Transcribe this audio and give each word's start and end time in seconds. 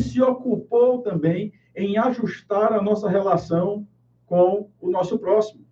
se 0.00 0.20
ocupou 0.20 1.02
também 1.02 1.52
em 1.76 1.98
ajustar 1.98 2.72
a 2.72 2.82
nossa 2.82 3.08
relação 3.08 3.86
com 4.26 4.68
o 4.80 4.90
nosso 4.90 5.18
próximo. 5.18 5.64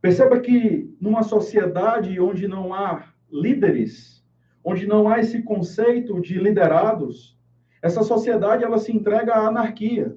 Perceba 0.00 0.40
que 0.40 0.94
numa 1.00 1.22
sociedade 1.22 2.18
onde 2.20 2.48
não 2.48 2.74
há 2.74 3.12
líderes, 3.30 4.24
onde 4.64 4.86
não 4.86 5.08
há 5.08 5.20
esse 5.20 5.42
conceito 5.42 6.20
de 6.20 6.38
liderados, 6.38 7.38
essa 7.80 8.02
sociedade 8.02 8.64
ela 8.64 8.78
se 8.78 8.94
entrega 8.94 9.34
à 9.34 9.48
anarquia. 9.48 10.16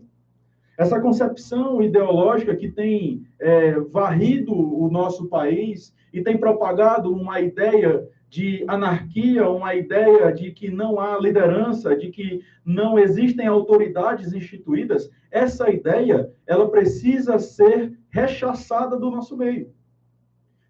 Essa 0.78 1.00
concepção 1.00 1.82
ideológica 1.82 2.56
que 2.56 2.70
tem 2.70 3.26
é, 3.40 3.80
varrido 3.80 4.54
o 4.54 4.90
nosso 4.90 5.28
país 5.28 5.94
e 6.12 6.22
tem 6.22 6.38
propagado 6.38 7.14
uma 7.14 7.40
ideia 7.40 8.08
de 8.36 8.66
anarquia, 8.68 9.50
uma 9.50 9.74
ideia 9.76 10.30
de 10.34 10.52
que 10.52 10.70
não 10.70 11.00
há 11.00 11.18
liderança, 11.18 11.96
de 11.96 12.10
que 12.10 12.42
não 12.66 13.00
existem 13.00 13.48
autoridades 13.48 14.34
instituídas, 14.34 15.10
essa 15.32 15.70
ideia 15.70 16.30
ela 16.46 16.70
precisa 16.70 17.40
ser 17.40 17.98
rechaçada 18.10 18.98
do 18.98 19.10
nosso 19.10 19.38
meio. 19.38 19.70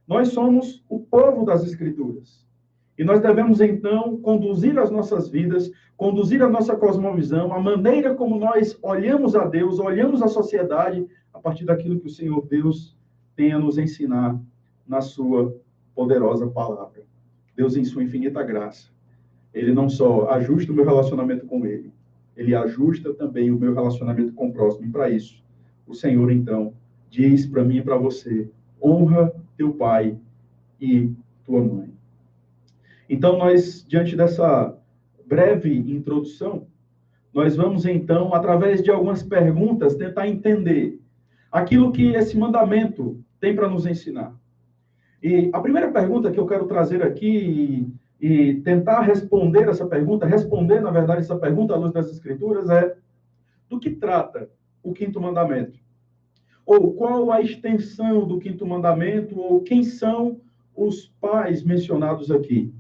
Nós 0.08 0.28
somos 0.28 0.86
o 0.88 1.00
povo 1.00 1.44
das 1.44 1.66
Escrituras. 1.66 2.46
E 3.00 3.04
nós 3.04 3.20
devemos, 3.20 3.60
então, 3.60 4.16
conduzir 4.22 4.78
as 4.78 4.92
nossas 4.92 5.28
vidas, 5.28 5.72
conduzir 5.98 6.44
a 6.44 6.48
nossa 6.48 6.76
cosmovisão, 6.76 7.52
a 7.52 7.60
maneira 7.60 8.14
como 8.14 8.38
nós 8.38 8.78
olhamos 8.84 9.36
a 9.36 9.46
Deus, 9.46 9.80
olhamos 9.80 10.22
a 10.22 10.28
sociedade, 10.28 11.04
a 11.34 11.40
partir 11.40 11.66
daquilo 11.66 12.00
que 12.00 12.06
o 12.06 12.12
Senhor 12.12 12.46
Deus 12.46 12.96
tem 13.36 13.54
a 13.54 13.60
nos 13.60 13.80
ensinar 13.80 14.40
na 14.88 15.02
Sua 15.02 15.60
poderosa 15.96 16.46
palavra. 16.46 17.15
Deus, 17.56 17.76
em 17.76 17.86
Sua 17.86 18.04
infinita 18.04 18.44
graça, 18.44 18.90
Ele 19.54 19.74
não 19.74 19.90
só 19.90 20.30
ajusta 20.32 20.72
o 20.72 20.76
meu 20.76 20.86
relacionamento 20.86 21.46
com 21.46 21.66
Ele, 21.66 21.92
Ele 22.36 22.54
ajusta 22.54 23.14
também 23.14 23.52
o 23.52 23.60
meu 23.60 23.74
relacionamento 23.74 24.34
com 24.34 24.50
o 24.50 24.54
próximo. 24.54 24.86
E 24.86 24.92
para 24.92 25.10
isso, 25.10 25.44
o 25.88 25.94
Senhor, 25.94 26.32
então, 26.32 26.74
diz 27.10 27.46
para 27.46 27.64
mim 27.64 27.78
e 27.78 27.82
para 27.82 27.98
você: 27.98 28.50
honra 28.82 29.34
teu 29.58 29.74
pai 29.74 30.18
e 30.80 31.12
tua 31.46 31.64
mãe. 31.64 31.94
Então, 33.10 33.38
nós, 33.38 33.86
diante 33.88 34.16
dessa 34.16 34.76
breve 35.26 35.74
introdução, 35.76 36.68
nós 37.34 37.56
vamos 37.56 37.86
então, 37.86 38.34
através 38.34 38.82
de 38.82 38.90
algumas 38.90 39.22
perguntas, 39.22 39.96
tentar 39.96 40.28
entender 40.28 41.00
aquilo 41.52 41.92
que 41.92 42.08
esse 42.08 42.38
mandamento 42.38 43.24
tem 43.40 43.56
para 43.56 43.70
nos 43.70 43.86
ensinar. 43.86 44.34
E 45.26 45.50
a 45.52 45.60
primeira 45.60 45.92
pergunta 45.92 46.30
que 46.30 46.40
eu 46.40 46.46
quero 46.46 46.68
trazer 46.68 47.02
aqui 47.02 47.90
e, 48.22 48.30
e, 48.30 48.62
tentar 48.62 49.02
responder 49.02 49.68
essa 49.68 49.88
pergunta, 49.88 50.24
responder, 50.24 50.82
na 50.82 50.92
verdade, 50.92 51.22
essa 51.22 51.36
pergunta 51.36 51.74
à 51.74 51.78
luz 51.78 51.92
das 51.92 52.12
Escrituras 52.12 52.70
é: 52.70 52.96
do 53.68 53.80
que 53.80 53.90
trata 53.90 54.52
o 54.84 54.94
quinto 54.94 55.20
mandamento? 55.20 55.80
Ou 56.64 56.94
qual 56.94 57.32
a 57.32 57.42
extensão 57.42 58.28
do 58.28 58.38
quinto 58.38 58.68
mandamento? 58.68 59.40
Ou 59.40 59.64
quem 59.64 59.82
são 59.82 60.40
os 60.76 61.08
pais 61.20 61.64
mencionados 61.64 62.30
aqui? 62.30 62.72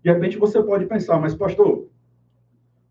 De 0.00 0.12
repente 0.12 0.38
você 0.38 0.62
pode 0.62 0.86
pensar, 0.86 1.18
mas 1.18 1.34
pastor, 1.34 1.88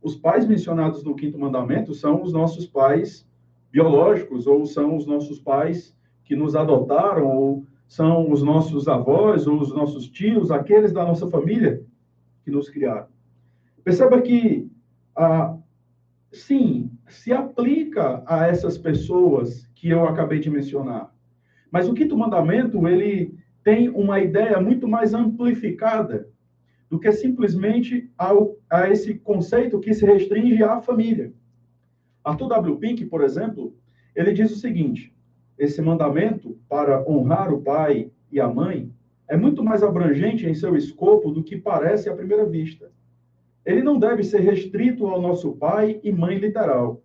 os 0.01 0.17
pais 0.17 0.45
mencionados 0.45 1.05
no 1.05 1.15
quinto 1.15 1.39
mandamento 1.39 1.93
são 1.93 2.21
os 2.21 2.33
nossos 2.33 2.67
pais 2.67 3.25
biológicos, 3.71 4.45
ou 4.45 4.65
são 4.65 4.97
os 4.97 5.05
nossos 5.05 5.39
pais 5.39 5.95
que 6.25 6.35
nos 6.35 6.53
adotaram, 6.53 7.25
ou 7.25 7.65
são 7.93 8.31
os 8.31 8.41
nossos 8.41 8.87
avós, 8.87 9.45
ou 9.45 9.61
os 9.61 9.71
nossos 9.71 10.09
tios, 10.09 10.49
aqueles 10.49 10.91
da 10.91 11.05
nossa 11.05 11.29
família 11.29 11.85
que 12.43 12.49
nos 12.49 12.67
criaram. 12.67 13.05
Perceba 13.83 14.19
que, 14.19 14.67
ah, 15.15 15.55
sim, 16.31 16.89
se 17.07 17.31
aplica 17.31 18.23
a 18.25 18.47
essas 18.47 18.79
pessoas 18.79 19.69
que 19.75 19.89
eu 19.89 20.07
acabei 20.07 20.39
de 20.39 20.49
mencionar. 20.49 21.13
Mas 21.71 21.87
o 21.87 21.93
quinto 21.93 22.17
mandamento, 22.17 22.87
ele 22.87 23.37
tem 23.63 23.89
uma 23.89 24.19
ideia 24.19 24.59
muito 24.59 24.87
mais 24.87 25.13
amplificada 25.13 26.27
do 26.89 26.99
que 26.99 27.11
simplesmente 27.11 28.11
ao, 28.17 28.57
a 28.71 28.89
esse 28.89 29.13
conceito 29.19 29.79
que 29.79 29.93
se 29.93 30.03
restringe 30.03 30.63
à 30.63 30.81
família. 30.81 31.31
Arthur 32.23 32.47
W. 32.47 32.75
Pink, 32.77 33.05
por 33.05 33.23
exemplo, 33.23 33.77
ele 34.15 34.33
diz 34.33 34.51
o 34.51 34.55
seguinte: 34.55 35.13
esse 35.57 35.81
mandamento 35.81 36.57
para 36.67 37.07
honrar 37.09 37.53
o 37.53 37.61
pai 37.61 38.11
e 38.31 38.39
a 38.39 38.47
mãe 38.47 38.91
é 39.27 39.37
muito 39.37 39.63
mais 39.63 39.83
abrangente 39.83 40.45
em 40.45 40.53
seu 40.53 40.75
escopo 40.75 41.31
do 41.31 41.43
que 41.43 41.57
parece 41.57 42.09
à 42.09 42.15
primeira 42.15 42.45
vista. 42.45 42.91
Ele 43.65 43.81
não 43.81 43.97
deve 43.97 44.23
ser 44.23 44.41
restrito 44.41 45.07
ao 45.07 45.21
nosso 45.21 45.53
pai 45.53 45.99
e 46.03 46.11
mãe 46.11 46.37
literal, 46.37 47.01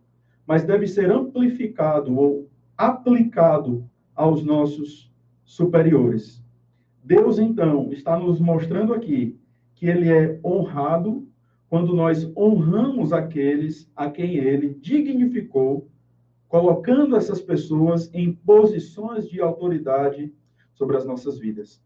mas 0.47 0.65
deve 0.65 0.87
ser 0.87 1.11
amplificado 1.11 2.17
ou 2.19 2.49
aplicado 2.77 3.89
aos 4.15 4.43
nossos 4.43 5.13
superiores. 5.45 6.43
Deus, 7.05 7.39
então, 7.39 7.93
está 7.93 8.19
nos 8.19 8.41
mostrando 8.41 8.93
aqui 8.93 9.39
que 9.75 9.87
ele 9.87 10.11
é 10.11 10.39
honrado 10.45 11.27
quando 11.69 11.95
nós 11.95 12.31
honramos 12.37 13.13
aqueles 13.13 13.91
a 13.95 14.11
quem 14.11 14.37
ele 14.37 14.75
dignificou, 14.81 15.89
colocando 16.49 17.15
essas 17.15 17.41
pessoas 17.41 18.13
em 18.15 18.33
posições 18.33 19.29
de 19.29 19.41
autoridade 19.41 20.33
sobre 20.73 20.97
as 20.97 21.05
nossas 21.05 21.39
vidas. 21.39 21.83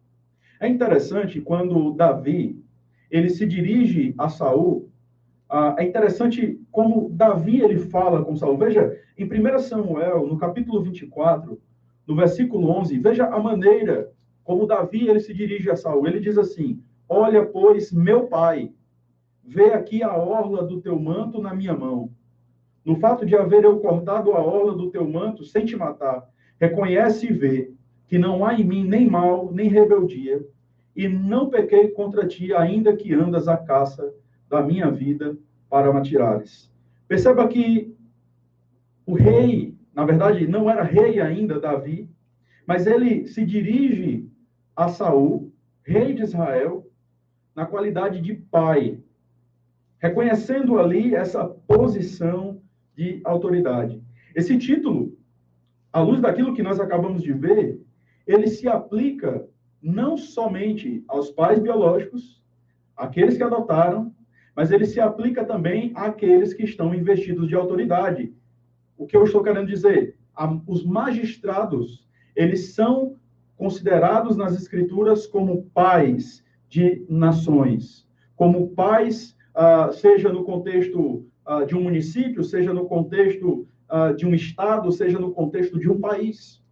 É 0.60 0.68
interessante 0.68 1.40
quando 1.40 1.92
Davi 1.94 2.62
ele 3.10 3.28
se 3.28 3.44
dirige 3.44 4.14
a 4.16 4.28
Saul. 4.28 4.88
Ah, 5.48 5.74
é 5.78 5.84
interessante 5.84 6.60
como 6.70 7.10
Davi 7.10 7.60
ele 7.60 7.78
fala 7.78 8.24
com 8.24 8.36
Saul. 8.36 8.56
Veja, 8.56 8.96
em 9.18 9.24
1 9.24 9.58
Samuel, 9.58 10.26
no 10.26 10.38
capítulo 10.38 10.80
24, 10.80 11.60
no 12.06 12.14
versículo 12.14 12.70
11, 12.70 12.98
veja 13.00 13.26
a 13.26 13.38
maneira 13.40 14.10
como 14.44 14.66
Davi 14.66 15.08
ele 15.08 15.20
se 15.20 15.34
dirige 15.34 15.70
a 15.70 15.76
Saul. 15.76 16.06
Ele 16.06 16.20
diz 16.20 16.38
assim: 16.38 16.82
Olha, 17.08 17.44
pois, 17.44 17.92
meu 17.92 18.28
pai, 18.28 18.72
vê 19.44 19.72
aqui 19.72 20.02
a 20.02 20.16
orla 20.16 20.64
do 20.64 20.80
teu 20.80 20.98
manto 20.98 21.42
na 21.42 21.54
minha 21.54 21.74
mão. 21.74 22.10
No 22.84 22.96
fato 22.96 23.24
de 23.24 23.36
haver 23.36 23.64
eu 23.64 23.78
cortado 23.78 24.32
a 24.32 24.40
orla 24.40 24.74
do 24.74 24.90
teu 24.90 25.08
manto 25.08 25.44
sem 25.44 25.64
te 25.64 25.76
matar, 25.76 26.28
reconhece 26.60 27.26
e 27.26 27.32
vê 27.32 27.72
que 28.06 28.18
não 28.18 28.44
há 28.44 28.54
em 28.54 28.64
mim 28.64 28.84
nem 28.84 29.08
mal, 29.08 29.52
nem 29.52 29.68
rebeldia, 29.68 30.44
e 30.94 31.08
não 31.08 31.48
pequei 31.48 31.88
contra 31.88 32.26
ti, 32.26 32.52
ainda 32.52 32.94
que 32.94 33.14
andas 33.14 33.48
à 33.48 33.56
caça 33.56 34.12
da 34.48 34.62
minha 34.62 34.90
vida 34.90 35.36
para 35.70 35.92
me 35.92 35.98
atirares. 35.98 36.70
Perceba 37.08 37.48
que 37.48 37.94
o 39.06 39.14
rei, 39.14 39.74
na 39.94 40.04
verdade, 40.04 40.46
não 40.46 40.68
era 40.70 40.82
rei 40.82 41.20
ainda, 41.20 41.58
Davi, 41.58 42.08
mas 42.66 42.86
ele 42.86 43.26
se 43.26 43.44
dirige 43.44 44.28
a 44.76 44.88
Saul, 44.88 45.52
rei 45.82 46.12
de 46.14 46.22
Israel, 46.22 46.86
na 47.54 47.66
qualidade 47.66 48.20
de 48.20 48.34
pai, 48.34 48.98
reconhecendo 49.98 50.78
ali 50.78 51.14
essa 51.14 51.44
posição 51.44 52.61
de 52.96 53.20
autoridade. 53.24 54.02
Esse 54.34 54.56
título, 54.58 55.16
à 55.92 56.00
luz 56.00 56.20
daquilo 56.20 56.54
que 56.54 56.62
nós 56.62 56.80
acabamos 56.80 57.22
de 57.22 57.32
ver, 57.32 57.80
ele 58.26 58.46
se 58.48 58.68
aplica 58.68 59.46
não 59.82 60.16
somente 60.16 61.04
aos 61.08 61.30
pais 61.30 61.58
biológicos, 61.58 62.40
aqueles 62.96 63.36
que 63.36 63.42
adotaram, 63.42 64.14
mas 64.54 64.70
ele 64.70 64.86
se 64.86 65.00
aplica 65.00 65.44
também 65.44 65.92
àqueles 65.94 66.54
que 66.54 66.62
estão 66.62 66.94
investidos 66.94 67.48
de 67.48 67.54
autoridade. 67.54 68.32
O 68.96 69.06
que 69.06 69.16
eu 69.16 69.24
estou 69.24 69.42
querendo 69.42 69.66
dizer? 69.66 70.16
Os 70.66 70.84
magistrados, 70.84 72.06
eles 72.36 72.74
são 72.74 73.16
considerados 73.56 74.36
nas 74.36 74.54
escrituras 74.54 75.26
como 75.26 75.64
pais 75.74 76.44
de 76.68 77.04
nações, 77.08 78.06
como 78.36 78.70
pais, 78.70 79.36
ah, 79.54 79.90
seja 79.92 80.32
no 80.32 80.44
contexto 80.44 81.26
ah, 81.44 81.64
de 81.64 81.74
um 81.74 81.82
município, 81.82 82.42
seja 82.44 82.72
no 82.72 82.86
contexto 82.86 83.66
ah, 83.88 84.12
de 84.12 84.26
um 84.26 84.34
estado, 84.34 84.90
seja 84.92 85.18
no 85.18 85.32
contexto 85.32 85.78
de 85.78 85.88
um 85.88 86.00
país. 86.00 86.62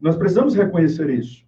Nós 0.00 0.16
precisamos 0.16 0.54
reconhecer 0.54 1.10
isso. 1.10 1.44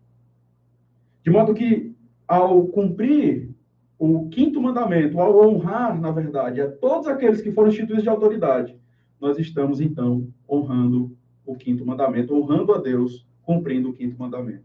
De 1.23 1.31
modo 1.31 1.55
que, 1.55 1.95
ao 2.27 2.67
cumprir 2.69 3.51
o 3.99 4.29
quinto 4.29 4.61
mandamento, 4.61 5.21
ao 5.21 5.47
honrar, 5.47 6.01
na 6.01 6.11
verdade, 6.11 6.61
a 6.61 6.71
todos 6.71 7.07
aqueles 7.07 7.43
que 7.43 7.53
foram 7.53 7.69
instituídos 7.69 8.03
de 8.03 8.09
autoridade, 8.09 8.75
nós 9.21 9.39
estamos, 9.39 9.81
então, 9.81 10.27
honrando 10.49 11.15
o 11.45 11.55
quinto 11.55 11.85
mandamento, 11.85 12.35
honrando 12.35 12.73
a 12.73 12.79
Deus, 12.79 13.27
cumprindo 13.43 13.91
o 13.91 13.93
quinto 13.93 14.19
mandamento. 14.19 14.65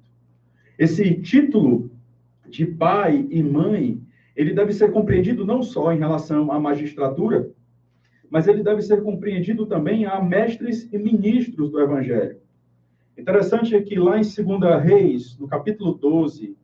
Esse 0.79 1.15
título 1.15 1.91
de 2.49 2.65
pai 2.65 3.27
e 3.29 3.43
mãe, 3.43 4.01
ele 4.35 4.53
deve 4.53 4.71
ser 4.71 4.91
compreendido 4.91 5.45
não 5.45 5.61
só 5.61 5.91
em 5.91 5.99
relação 5.99 6.51
à 6.51 6.59
magistratura, 6.59 7.51
mas 8.29 8.47
ele 8.47 8.63
deve 8.63 8.81
ser 8.81 9.03
compreendido 9.03 9.65
também 9.65 10.05
a 10.05 10.21
mestres 10.21 10.91
e 10.91 10.97
ministros 10.97 11.71
do 11.71 11.79
Evangelho. 11.79 12.39
Interessante 13.17 13.75
é 13.75 13.81
que 13.81 13.95
lá 13.95 14.17
em 14.17 14.21
2 14.21 14.83
Reis, 14.83 15.37
no 15.39 15.47
capítulo 15.47 15.93
12, 15.93 16.57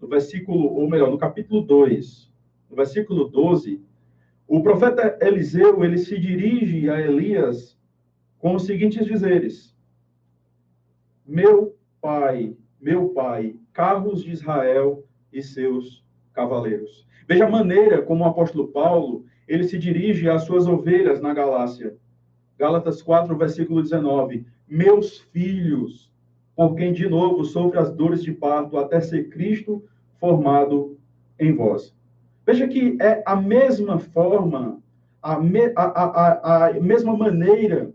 no 0.00 0.08
versículo, 0.08 0.74
ou 0.74 0.88
melhor, 0.88 1.10
no 1.10 1.18
capítulo 1.18 1.60
2, 1.60 2.32
no 2.70 2.76
versículo 2.76 3.28
12, 3.28 3.82
O 4.48 4.62
profeta 4.62 5.18
Eliseu, 5.20 5.84
ele 5.84 5.98
se 5.98 6.18
dirige 6.18 6.88
a 6.88 7.00
Elias 7.00 7.78
com 8.38 8.54
os 8.54 8.64
seguintes 8.64 9.06
dizeres: 9.06 9.76
Meu 11.26 11.76
pai, 12.00 12.56
meu 12.80 13.10
pai, 13.10 13.56
carros 13.72 14.24
de 14.24 14.30
Israel 14.30 15.04
e 15.30 15.42
seus 15.42 16.02
cavaleiros. 16.32 17.06
Veja 17.28 17.46
a 17.46 17.50
maneira 17.50 18.02
como 18.02 18.24
o 18.24 18.26
apóstolo 18.26 18.68
Paulo, 18.68 19.24
ele 19.50 19.64
se 19.64 19.76
dirige 19.76 20.30
às 20.30 20.44
suas 20.44 20.68
ovelhas 20.68 21.20
na 21.20 21.34
Galácia. 21.34 21.96
Gálatas 22.56 23.02
4, 23.02 23.36
versículo 23.36 23.82
19. 23.82 24.46
Meus 24.68 25.18
filhos, 25.18 26.08
por 26.54 26.76
quem 26.76 26.92
de 26.92 27.08
novo 27.08 27.44
sofre 27.44 27.80
as 27.80 27.92
dores 27.92 28.22
de 28.22 28.30
parto 28.30 28.78
até 28.78 29.00
ser 29.00 29.28
Cristo 29.28 29.82
formado 30.20 30.96
em 31.36 31.52
vós. 31.52 31.92
Veja 32.46 32.68
que 32.68 32.96
é 33.00 33.24
a 33.26 33.34
mesma 33.34 33.98
forma, 33.98 34.80
a, 35.20 35.40
me, 35.40 35.72
a, 35.74 35.82
a, 35.82 36.66
a 36.68 36.72
mesma 36.74 37.16
maneira 37.16 37.92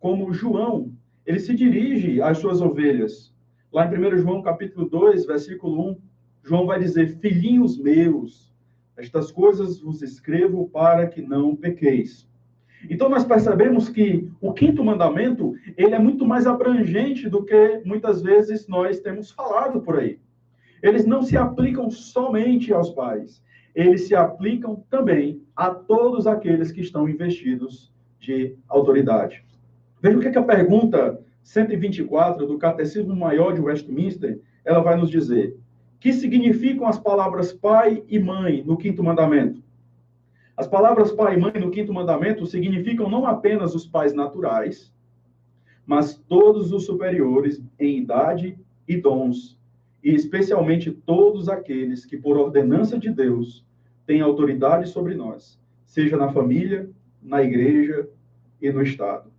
como 0.00 0.32
João, 0.32 0.90
ele 1.26 1.38
se 1.38 1.54
dirige 1.54 2.22
às 2.22 2.38
suas 2.38 2.62
ovelhas. 2.62 3.30
Lá 3.70 3.84
em 3.84 3.90
1 3.94 4.18
João 4.20 4.40
capítulo 4.40 4.88
2, 4.88 5.26
versículo 5.26 5.90
1, 5.90 5.96
João 6.42 6.64
vai 6.64 6.78
dizer: 6.78 7.18
Filhinhos 7.18 7.78
meus, 7.78 8.53
estas 8.96 9.30
coisas 9.30 9.80
vos 9.80 10.02
escrevo 10.02 10.68
para 10.68 11.06
que 11.06 11.22
não 11.22 11.56
pequeis. 11.56 12.28
Então 12.88 13.08
nós 13.08 13.24
percebemos 13.24 13.88
que 13.88 14.30
o 14.40 14.52
quinto 14.52 14.84
mandamento, 14.84 15.54
ele 15.76 15.94
é 15.94 15.98
muito 15.98 16.26
mais 16.26 16.46
abrangente 16.46 17.28
do 17.28 17.44
que 17.44 17.82
muitas 17.84 18.22
vezes 18.22 18.68
nós 18.68 19.00
temos 19.00 19.30
falado 19.30 19.80
por 19.80 19.98
aí. 19.98 20.18
Eles 20.82 21.06
não 21.06 21.22
se 21.22 21.36
aplicam 21.36 21.90
somente 21.90 22.72
aos 22.72 22.90
pais, 22.90 23.42
eles 23.74 24.06
se 24.06 24.14
aplicam 24.14 24.84
também 24.90 25.42
a 25.56 25.70
todos 25.70 26.26
aqueles 26.26 26.70
que 26.70 26.82
estão 26.82 27.08
investidos 27.08 27.92
de 28.20 28.54
autoridade. 28.68 29.44
Veja 30.00 30.18
o 30.18 30.20
que, 30.20 30.28
é 30.28 30.30
que 30.30 30.38
a 30.38 30.42
pergunta 30.42 31.18
124 31.42 32.46
do 32.46 32.58
Catecismo 32.58 33.16
Maior 33.16 33.54
de 33.54 33.60
Westminster, 33.60 34.40
ela 34.64 34.80
vai 34.80 34.96
nos 34.96 35.10
dizer. 35.10 35.56
Que 36.04 36.12
significam 36.12 36.86
as 36.86 36.98
palavras 36.98 37.50
pai 37.50 38.04
e 38.06 38.18
mãe 38.18 38.62
no 38.62 38.76
quinto 38.76 39.02
mandamento? 39.02 39.62
As 40.54 40.68
palavras 40.68 41.10
pai 41.10 41.32
e 41.32 41.40
mãe 41.40 41.54
no 41.58 41.70
quinto 41.70 41.94
mandamento 41.94 42.44
significam 42.44 43.08
não 43.08 43.24
apenas 43.24 43.74
os 43.74 43.86
pais 43.86 44.12
naturais, 44.12 44.92
mas 45.86 46.14
todos 46.28 46.72
os 46.72 46.84
superiores 46.84 47.64
em 47.80 47.96
idade 47.96 48.58
e 48.86 48.98
dons, 48.98 49.58
e 50.02 50.14
especialmente 50.14 50.90
todos 50.90 51.48
aqueles 51.48 52.04
que, 52.04 52.18
por 52.18 52.36
ordenança 52.36 52.98
de 52.98 53.08
Deus, 53.08 53.64
têm 54.04 54.20
autoridade 54.20 54.90
sobre 54.90 55.14
nós, 55.14 55.58
seja 55.86 56.18
na 56.18 56.30
família, 56.30 56.86
na 57.22 57.42
igreja 57.42 58.06
e 58.60 58.70
no 58.70 58.82
Estado. 58.82 59.32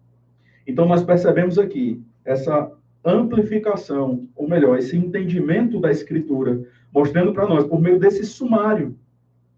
Então, 0.65 0.87
nós 0.87 1.03
percebemos 1.03 1.59
aqui 1.59 2.01
essa 2.25 2.71
amplificação, 3.05 4.27
ou 4.35 4.49
melhor, 4.49 4.77
esse 4.79 4.97
entendimento 4.97 5.79
da 5.79 5.91
Escritura, 5.91 6.67
mostrando 6.93 7.33
para 7.33 7.47
nós, 7.47 7.65
por 7.65 7.79
meio 7.79 7.99
desse 7.99 8.25
sumário, 8.25 8.97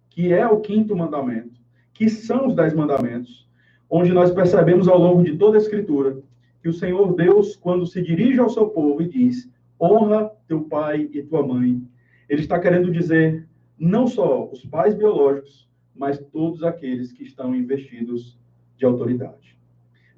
que 0.09 0.33
é 0.33 0.45
o 0.45 0.59
quinto 0.59 0.95
mandamento, 0.95 1.59
que 1.93 2.09
são 2.09 2.47
os 2.47 2.55
dez 2.55 2.73
mandamentos, 2.73 3.47
onde 3.89 4.11
nós 4.11 4.31
percebemos 4.31 4.87
ao 4.87 4.99
longo 4.99 5.23
de 5.23 5.37
toda 5.37 5.57
a 5.57 5.61
Escritura 5.61 6.17
que 6.61 6.69
o 6.69 6.73
Senhor 6.73 7.15
Deus, 7.15 7.55
quando 7.55 7.85
se 7.85 8.01
dirige 8.01 8.39
ao 8.39 8.49
seu 8.49 8.67
povo 8.67 9.01
e 9.01 9.07
diz: 9.07 9.49
honra 9.79 10.29
teu 10.47 10.61
pai 10.61 11.09
e 11.13 11.23
tua 11.23 11.45
mãe, 11.45 11.81
ele 12.27 12.41
está 12.41 12.59
querendo 12.59 12.91
dizer 12.91 13.47
não 13.79 14.07
só 14.07 14.49
os 14.51 14.65
pais 14.65 14.93
biológicos, 14.93 15.69
mas 15.95 16.19
todos 16.31 16.63
aqueles 16.63 17.11
que 17.11 17.23
estão 17.23 17.55
investidos 17.55 18.37
de 18.75 18.85
autoridade. 18.85 19.57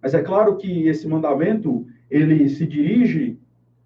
Mas 0.01 0.13
é 0.13 0.21
claro 0.21 0.57
que 0.57 0.87
esse 0.87 1.07
mandamento, 1.07 1.85
ele 2.09 2.49
se 2.49 2.65
dirige 2.65 3.37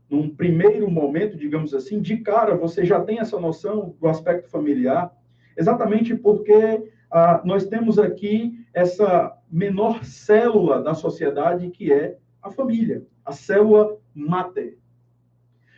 num 0.09 0.29
primeiro 0.29 0.89
momento, 0.89 1.37
digamos 1.37 1.73
assim, 1.73 1.99
de 1.99 2.17
cara, 2.17 2.55
você 2.55 2.85
já 2.85 2.99
tem 3.01 3.19
essa 3.19 3.39
noção 3.39 3.95
do 3.99 4.07
aspecto 4.07 4.49
familiar, 4.49 5.11
exatamente 5.57 6.15
porque 6.15 6.83
ah, 7.11 7.41
nós 7.43 7.65
temos 7.65 7.97
aqui 7.97 8.59
essa 8.73 9.35
menor 9.51 10.03
célula 10.03 10.81
da 10.81 10.93
sociedade 10.93 11.69
que 11.69 11.91
é 11.91 12.17
a 12.41 12.51
família, 12.51 13.03
a 13.25 13.31
célula 13.31 13.97
mater. 14.13 14.77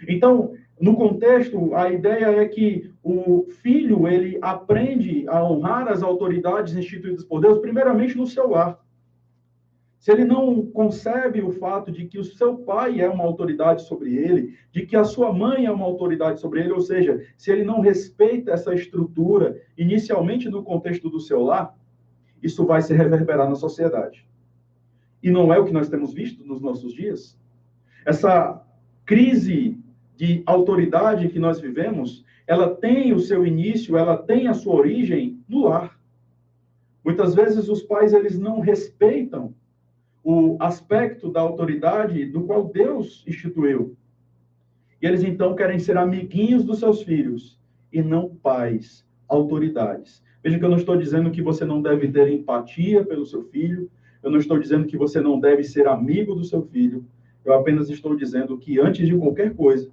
Então, 0.07 0.53
no 0.80 0.95
contexto, 0.95 1.74
a 1.74 1.89
ideia 1.89 2.42
é 2.42 2.47
que 2.47 2.94
o 3.01 3.47
filho 3.62 4.07
ele 4.07 4.38
aprende 4.42 5.25
a 5.30 5.44
honrar 5.44 5.88
as 5.88 6.03
autoridades 6.03 6.75
instituídas 6.75 7.24
por 7.24 7.39
Deus, 7.39 7.59
primeiramente 7.59 8.18
no 8.18 8.27
seu 8.27 8.50
lar. 8.50 8.80
Se 10.06 10.12
ele 10.12 10.24
não 10.24 10.68
concebe 10.68 11.42
o 11.42 11.50
fato 11.50 11.92
de 11.92 12.06
que 12.06 12.19
o 12.19 12.24
seu 12.24 12.57
pai 12.57 13.02
é 13.02 13.10
uma 13.10 13.24
autoridade 13.24 13.81
sobre 13.88 14.16
ele, 14.16 14.56
de 14.72 14.86
que 14.86 14.96
a 14.96 15.04
sua 15.04 15.34
mãe 15.34 15.66
é 15.66 15.72
uma 15.72 15.84
autoridade 15.84 16.40
sobre 16.40 16.60
ele, 16.60 16.74
ou 16.74 16.80
seja, 16.80 17.25
se 17.36 17.52
ele 17.52 17.63
não 17.63 17.80
respeita 17.80 18.52
essa 18.52 18.72
estrutura, 18.75 19.60
inicialmente 19.75 20.48
no 20.48 20.62
contexto 20.62 21.10
do 21.10 21.19
seu 21.19 21.42
lar, 21.42 21.75
isso 22.40 22.68
vai 22.68 22.84
se 22.84 22.94
reverberar 22.94 23.50
na 23.50 23.56
sociedade. 23.56 24.30
E 25.24 25.31
não 25.31 25.52
é 25.52 25.57
o 25.57 25.66
que 25.66 25.74
nós 25.74 25.90
temos 25.90 26.13
visto 26.13 26.46
nos 26.46 26.62
nossos 26.62 26.94
dias? 26.94 27.36
Essa 28.06 28.63
crise 29.07 29.75
de 30.16 30.44
autoridade 30.46 31.30
que 31.30 31.40
nós 31.40 31.60
vivemos, 31.60 32.24
ela 32.46 32.75
tem 32.75 33.12
o 33.12 33.19
seu 33.19 33.44
início, 33.44 33.98
ela 33.98 34.16
tem 34.16 34.48
a 34.48 34.54
sua 34.54 34.75
origem 34.75 35.44
no 35.50 35.63
lar. 35.63 36.00
Muitas 37.04 37.34
vezes 37.34 37.68
os 37.68 37.81
pais 37.81 38.13
eles 38.13 38.38
não 38.38 38.60
respeitam 38.60 39.56
o 40.27 40.57
aspecto 40.60 41.30
da 41.30 41.39
autoridade 41.39 42.25
do 42.25 42.42
qual 42.45 42.68
Deus 42.68 43.24
instituiu. 43.27 43.95
E 45.00 45.06
eles 45.06 45.24
então 45.24 45.54
querem 45.54 45.77
ser 45.77 45.98
amiguinhos 45.98 46.63
dos 46.63 46.80
seus 46.80 47.04
filhos 47.04 47.60
e 47.94 48.01
não 48.01 48.30
pais, 48.30 49.06
autoridades. 49.27 50.24
Veja 50.44 50.57
que 50.57 50.66
eu 50.66 50.69
não 50.69 50.77
estou 50.77 50.98
dizendo 50.98 51.30
que 51.30 51.44
você 51.44 51.63
não 51.63 51.80
deve 51.80 52.12
ter 52.12 52.27
empatia 52.27 53.06
pelo 53.06 53.24
seu 53.24 53.44
filho, 53.44 53.88
eu 54.24 54.31
não 54.31 54.39
estou 54.39 54.57
dizendo 54.57 54.88
que 54.88 54.98
você 54.98 55.22
não 55.22 55.39
deve 55.39 55.63
ser 55.63 55.88
amigo 55.88 56.33
do 56.33 56.44
seu 56.44 56.63
filho, 56.63 57.06
eu 57.45 57.54
apenas 57.54 57.88
estou 57.92 58.16
dizendo 58.16 58.57
que 58.57 58.80
antes 58.80 59.07
de 59.07 59.16
qualquer 59.16 59.54
coisa, 59.54 59.92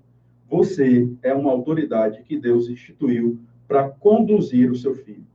você 0.49 1.11
é 1.23 1.35
uma 1.35 1.50
autoridade 1.50 2.23
que 2.23 2.38
Deus 2.38 2.70
instituiu 2.70 3.38
para 3.69 3.90
conduzir 3.90 4.70
o 4.70 4.76
seu 4.76 4.94
filho. 4.94 5.26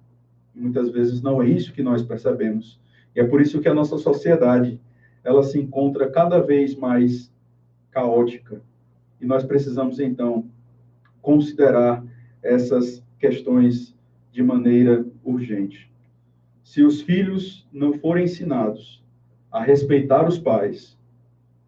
E 0.55 0.59
muitas 0.59 0.89
vezes 0.89 1.21
não 1.21 1.39
é 1.39 1.47
isso 1.47 1.71
que 1.71 1.83
nós 1.83 2.01
percebemos. 2.01 2.79
E 3.15 3.19
é 3.19 3.23
por 3.23 3.39
isso 3.39 3.59
que 3.59 3.69
a 3.69 3.75
nossa 3.75 3.99
sociedade 3.99 4.79
ela 5.27 5.43
se 5.43 5.59
encontra 5.59 6.09
cada 6.09 6.39
vez 6.39 6.73
mais 6.73 7.29
caótica. 7.91 8.61
E 9.19 9.25
nós 9.25 9.43
precisamos, 9.43 9.99
então, 9.99 10.49
considerar 11.21 12.01
essas 12.41 13.03
questões 13.19 13.93
de 14.31 14.41
maneira 14.41 15.05
urgente. 15.25 15.91
Se 16.63 16.81
os 16.81 17.01
filhos 17.01 17.67
não 17.73 17.91
forem 17.91 18.23
ensinados 18.23 19.03
a 19.51 19.61
respeitar 19.61 20.25
os 20.25 20.39
pais, 20.39 20.97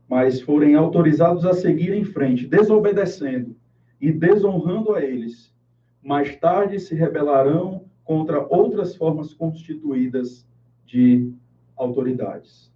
mas 0.08 0.40
forem 0.40 0.76
autorizados 0.76 1.46
a 1.46 1.54
seguir 1.54 1.94
em 1.94 2.06
frente, 2.06 2.48
desobedecendo 2.48 3.58
e 4.00 4.10
desonrando 4.10 4.94
a 4.94 5.04
eles, 5.04 5.54
mais 6.02 6.34
tarde 6.38 6.80
se 6.80 6.96
rebelarão 6.96 7.84
contra 8.06 8.40
outras 8.40 8.96
formas 8.96 9.34
constituídas 9.34 10.48
de 10.86 11.30
autoridades. 11.76 12.70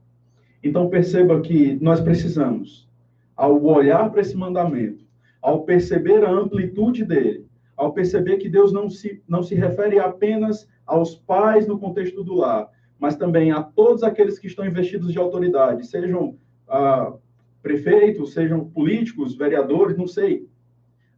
Então 0.64 0.90
perceba 0.90 1.42
que 1.42 1.78
nós 1.82 2.00
precisamos, 2.00 2.88
ao 3.36 3.62
olhar 3.64 4.10
para 4.10 4.22
esse 4.22 4.36
mandamento, 4.36 5.04
ao 5.42 5.64
perceber 5.64 6.24
a 6.24 6.32
amplitude 6.32 7.04
dele, 7.04 7.46
ao 7.76 7.92
perceber 7.92 8.38
que 8.38 8.48
Deus 8.48 8.72
não 8.72 8.90
se, 8.90 9.22
não 9.28 9.44
se 9.44 9.56
refere 9.56 10.00
apenas 10.00 10.70
aos 10.86 11.16
pais 11.16 11.68
no 11.68 11.78
contexto 11.78 12.24
do 12.24 12.36
lar, 12.36 12.70
mas 12.98 13.18
também 13.18 13.52
a 13.52 13.62
todos 13.62 14.04
aqueles 14.04 14.40
que 14.40 14.48
estão 14.48 14.66
investidos 14.66 15.12
de 15.12 15.20
autoridade, 15.20 15.86
sejam 15.86 16.38
ah, 16.70 17.14
prefeitos, 17.62 18.34
sejam 18.34 18.64
políticos, 18.70 19.36
vereadores, 19.36 19.98
não 19.98 20.08
sei, 20.08 20.48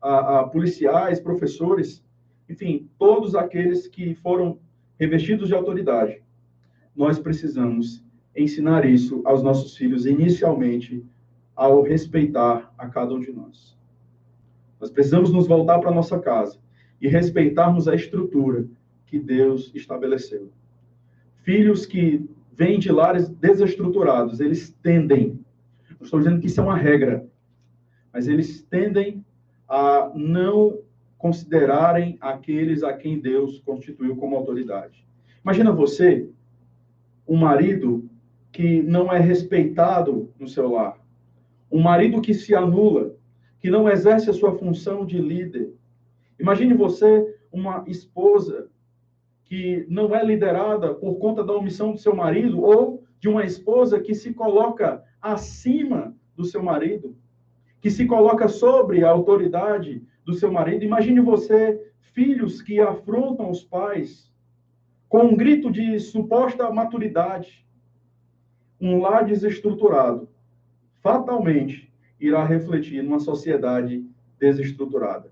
ah, 0.01 0.39
ah, 0.39 0.43
policiais, 0.45 1.19
professores, 1.19 2.03
enfim, 2.49 2.89
todos 2.97 3.35
aqueles 3.35 3.87
que 3.87 4.15
foram 4.15 4.59
revestidos 4.99 5.47
de 5.47 5.53
autoridade. 5.53 6.23
Nós 6.95 7.19
precisamos 7.19 8.04
ensinar 8.35 8.85
isso 8.85 9.21
aos 9.25 9.41
nossos 9.41 9.77
filhos 9.77 10.05
inicialmente 10.05 11.05
ao 11.55 11.81
respeitar 11.81 12.73
a 12.77 12.89
cada 12.89 13.13
um 13.13 13.19
de 13.19 13.31
nós. 13.31 13.77
Nós 14.79 14.89
precisamos 14.89 15.31
nos 15.31 15.47
voltar 15.47 15.79
para 15.79 15.91
nossa 15.91 16.19
casa 16.19 16.59
e 17.01 17.07
respeitarmos 17.07 17.87
a 17.87 17.95
estrutura 17.95 18.67
que 19.05 19.17
Deus 19.17 19.71
estabeleceu. 19.73 20.51
Filhos 21.43 21.85
que 21.85 22.29
vêm 22.51 22.79
de 22.79 22.91
lares 22.91 23.29
desestruturados, 23.29 24.39
eles 24.39 24.75
tendem, 24.81 25.39
não 25.89 26.03
estou 26.03 26.19
dizendo 26.19 26.39
que 26.39 26.47
isso 26.47 26.59
é 26.59 26.63
uma 26.63 26.77
regra, 26.77 27.25
mas 28.11 28.27
eles 28.27 28.63
tendem 28.63 29.23
a 29.67 30.11
não 30.15 30.79
considerarem 31.17 32.17
aqueles 32.21 32.83
a 32.83 32.93
quem 32.93 33.19
Deus 33.19 33.59
constituiu 33.59 34.15
como 34.15 34.35
autoridade. 34.35 35.05
Imagina 35.43 35.71
você, 35.71 36.29
um 37.27 37.37
marido 37.37 38.09
que 38.55 38.81
não 38.81 39.11
é 39.11 39.19
respeitado 39.19 40.31
no 40.39 40.47
seu 40.47 40.71
lar, 40.71 40.97
um 41.69 41.81
marido 41.81 42.21
que 42.21 42.33
se 42.33 42.55
anula, 42.55 43.13
que 43.59 43.69
não 43.69 43.89
exerce 43.89 44.29
a 44.29 44.33
sua 44.33 44.57
função 44.57 45.05
de 45.05 45.17
líder. 45.17 45.73
Imagine 46.39 46.73
você, 46.73 47.35
uma 47.51 47.83
esposa 47.85 48.69
que 49.43 49.85
não 49.89 50.15
é 50.15 50.23
liderada 50.23 50.93
por 50.93 51.15
conta 51.15 51.43
da 51.43 51.51
omissão 51.51 51.91
do 51.91 51.97
seu 51.97 52.15
marido, 52.15 52.61
ou 52.61 53.03
de 53.19 53.27
uma 53.27 53.43
esposa 53.43 53.99
que 53.99 54.15
se 54.15 54.33
coloca 54.33 55.03
acima 55.21 56.15
do 56.33 56.45
seu 56.45 56.63
marido, 56.63 57.13
que 57.81 57.91
se 57.91 58.05
coloca 58.05 58.47
sobre 58.47 59.03
a 59.03 59.09
autoridade 59.09 60.01
do 60.23 60.33
seu 60.33 60.49
marido. 60.49 60.85
Imagine 60.85 61.19
você, 61.19 61.91
filhos 62.13 62.61
que 62.61 62.79
afrontam 62.79 63.49
os 63.49 63.65
pais 63.65 64.31
com 65.09 65.23
um 65.23 65.35
grito 65.35 65.69
de 65.69 65.99
suposta 65.99 66.71
maturidade. 66.71 67.64
Um 68.79 68.99
lar 69.01 69.25
desestruturado 69.25 70.29
fatalmente 71.01 71.91
irá 72.19 72.43
refletir 72.43 73.03
numa 73.03 73.19
sociedade 73.19 74.05
desestruturada. 74.39 75.31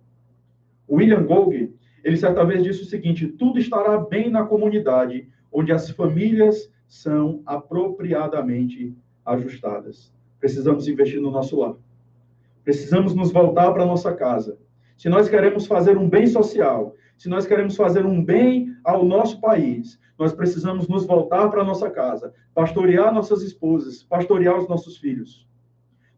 William 0.89 1.23
Golding, 1.25 1.73
ele 2.03 2.17
certa 2.17 2.43
vez 2.45 2.63
disse 2.63 2.83
o 2.83 2.85
seguinte: 2.85 3.27
tudo 3.27 3.59
estará 3.59 3.97
bem 3.97 4.29
na 4.29 4.45
comunidade 4.45 5.27
onde 5.51 5.71
as 5.71 5.89
famílias 5.89 6.71
são 6.87 7.41
apropriadamente 7.45 8.95
ajustadas. 9.25 10.13
Precisamos 10.39 10.87
investir 10.87 11.21
no 11.21 11.31
nosso 11.31 11.59
lar. 11.59 11.75
Precisamos 12.63 13.15
nos 13.15 13.31
voltar 13.31 13.71
para 13.71 13.85
nossa 13.85 14.13
casa. 14.13 14.57
Se 14.97 15.09
nós 15.09 15.27
queremos 15.27 15.65
fazer 15.65 15.97
um 15.97 16.09
bem 16.09 16.27
social, 16.27 16.95
se 17.17 17.29
nós 17.29 17.45
queremos 17.45 17.75
fazer 17.75 18.05
um 18.05 18.23
bem 18.23 18.75
ao 18.83 19.03
nosso 19.05 19.39
país, 19.39 19.99
nós 20.17 20.33
precisamos 20.33 20.87
nos 20.87 21.05
voltar 21.05 21.49
para 21.49 21.61
a 21.61 21.65
nossa 21.65 21.89
casa, 21.89 22.33
pastorear 22.53 23.13
nossas 23.13 23.41
esposas, 23.41 24.03
pastorear 24.03 24.57
os 24.57 24.67
nossos 24.67 24.97
filhos. 24.97 25.47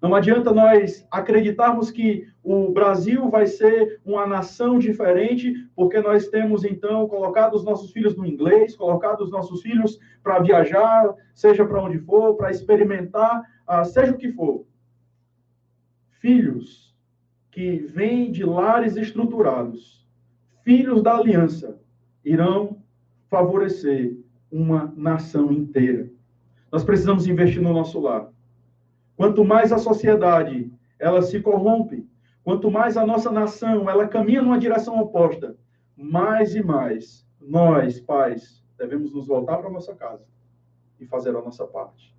Não 0.01 0.13
adianta 0.13 0.53
nós 0.53 1.07
acreditarmos 1.09 1.89
que 1.89 2.27
o 2.43 2.71
Brasil 2.71 3.29
vai 3.29 3.47
ser 3.47 3.99
uma 4.05 4.27
nação 4.27 4.77
diferente, 4.77 5.67
porque 5.75 5.99
nós 5.99 6.27
temos 6.27 6.63
então 6.63 7.07
colocado 7.07 7.55
os 7.55 7.63
nossos 7.63 7.91
filhos 7.91 8.15
no 8.15 8.25
inglês, 8.25 8.75
colocado 8.75 9.21
os 9.21 9.31
nossos 9.31 9.61
filhos 9.61 9.99
para 10.21 10.39
viajar, 10.39 11.11
seja 11.33 11.65
para 11.65 11.81
onde 11.81 11.97
for, 11.99 12.35
para 12.35 12.51
experimentar, 12.51 13.49
uh, 13.67 13.85
seja 13.85 14.11
o 14.11 14.17
que 14.17 14.31
for. 14.31 14.65
Filhos 16.19 16.95
que 17.49 17.77
vêm 17.77 18.31
de 18.31 18.43
lares 18.43 18.97
estruturados, 18.97 20.05
filhos 20.63 21.01
da 21.01 21.15
aliança, 21.15 21.79
irão 22.23 22.77
favorecer 23.35 24.17
uma 24.49 24.93
nação 24.95 25.51
inteira. 25.51 26.09
Nós 26.71 26.85
precisamos 26.85 27.27
investir 27.27 27.61
no 27.61 27.73
nosso 27.73 27.99
lar. 27.99 28.29
Quanto 29.17 29.43
mais 29.43 29.73
a 29.73 29.77
sociedade 29.77 30.71
ela 30.97 31.21
se 31.21 31.41
corrompe, 31.41 32.07
quanto 32.45 32.71
mais 32.71 32.95
a 32.95 33.05
nossa 33.05 33.29
nação 33.29 33.89
ela 33.89 34.07
caminha 34.07 34.41
numa 34.41 34.57
direção 34.57 35.01
oposta, 35.01 35.57
mais 35.97 36.55
e 36.55 36.63
mais 36.63 37.27
nós, 37.41 37.99
pais, 37.99 38.63
devemos 38.77 39.11
nos 39.11 39.27
voltar 39.27 39.57
para 39.57 39.67
a 39.67 39.73
nossa 39.73 39.93
casa 39.93 40.23
e 40.97 41.05
fazer 41.05 41.35
a 41.35 41.41
nossa 41.41 41.67
parte. 41.67 42.15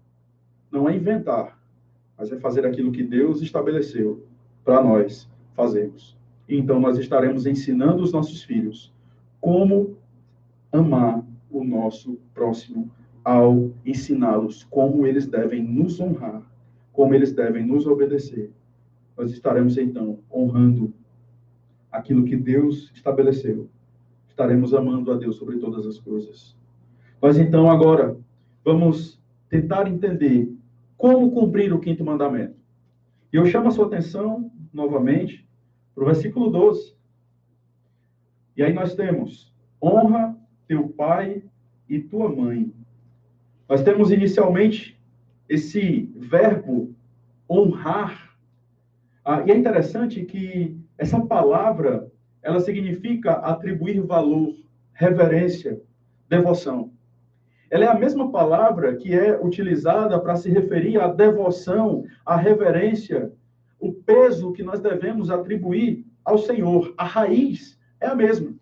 Não 0.71 0.87
é 0.87 0.95
inventar, 0.95 1.59
mas 2.19 2.31
é 2.31 2.39
fazer 2.39 2.67
aquilo 2.67 2.93
que 2.93 3.03
Deus 3.03 3.41
estabeleceu 3.41 4.27
para 4.63 4.83
nós 4.83 5.27
fazermos. 5.55 6.15
Então 6.47 6.79
nós 6.79 6.99
estaremos 6.99 7.47
ensinando 7.47 8.03
os 8.03 8.13
nossos 8.13 8.43
filhos 8.43 8.93
como 9.41 9.97
amar 10.76 11.25
o 11.50 11.64
nosso 11.64 12.18
próximo 12.35 12.90
ao 13.25 13.71
ensiná-los 13.85 14.64
como 14.64 15.06
eles 15.06 15.26
devem 15.26 15.62
nos 15.62 15.99
honrar 16.00 16.42
como 16.97 17.14
eles 17.14 17.30
devem 17.35 17.64
nos 17.64 17.87
obedecer, 17.87 18.50
nós 19.16 19.30
estaremos 19.30 19.76
então 19.76 20.18
honrando 20.33 20.95
aquilo 21.92 22.25
que 22.25 22.35
Deus 22.35 22.90
estabeleceu. 22.95 23.68
Estaremos 24.26 24.73
amando 24.73 25.12
a 25.12 25.16
Deus 25.16 25.37
sobre 25.37 25.59
todas 25.59 25.87
as 25.87 25.99
coisas. 25.99 26.56
Mas 27.21 27.38
então 27.38 27.71
agora 27.71 28.18
vamos 28.64 29.23
tentar 29.50 29.87
entender 29.87 30.50
como 30.97 31.30
cumprir 31.30 31.73
o 31.73 31.78
quinto 31.78 32.02
mandamento. 32.02 32.56
E 33.30 33.37
eu 33.37 33.45
chamo 33.45 33.68
a 33.68 33.71
sua 33.71 33.87
atenção 33.87 34.50
novamente 34.73 35.47
para 35.95 36.02
o 36.02 36.06
versículo 36.06 36.50
12. 36.50 36.97
E 38.56 38.62
aí 38.62 38.73
nós 38.73 38.95
temos: 38.95 39.52
honra 39.83 40.36
teu 40.67 40.89
pai 40.89 41.43
e 41.89 41.99
tua 42.01 42.29
mãe. 42.29 42.73
Nós 43.69 43.83
temos 43.83 44.11
inicialmente 44.11 45.01
esse 45.49 46.11
verbo 46.17 46.95
honrar. 47.49 48.37
Ah, 49.25 49.43
e 49.47 49.51
é 49.51 49.57
interessante 49.57 50.25
que 50.25 50.77
essa 50.99 51.21
palavra 51.21 52.11
ela 52.43 52.61
significa 52.61 53.33
atribuir 53.33 54.01
valor, 54.01 54.55
reverência, 54.93 55.81
devoção. 56.29 56.93
Ela 57.69 57.87
é 57.87 57.89
a 57.89 57.99
mesma 57.99 58.31
palavra 58.31 58.95
que 58.95 59.13
é 59.13 59.39
utilizada 59.41 60.19
para 60.21 60.37
se 60.37 60.49
referir 60.49 61.01
à 61.01 61.09
devoção, 61.09 62.05
à 62.25 62.37
reverência, 62.37 63.33
o 63.81 63.93
peso 63.93 64.53
que 64.53 64.63
nós 64.63 64.81
devemos 64.81 65.31
atribuir 65.31 66.05
ao 66.25 66.39
Senhor. 66.39 66.95
A 66.97 67.05
raiz 67.05 67.79
é 68.01 68.07
a 68.07 68.15
mesma. 68.15 68.55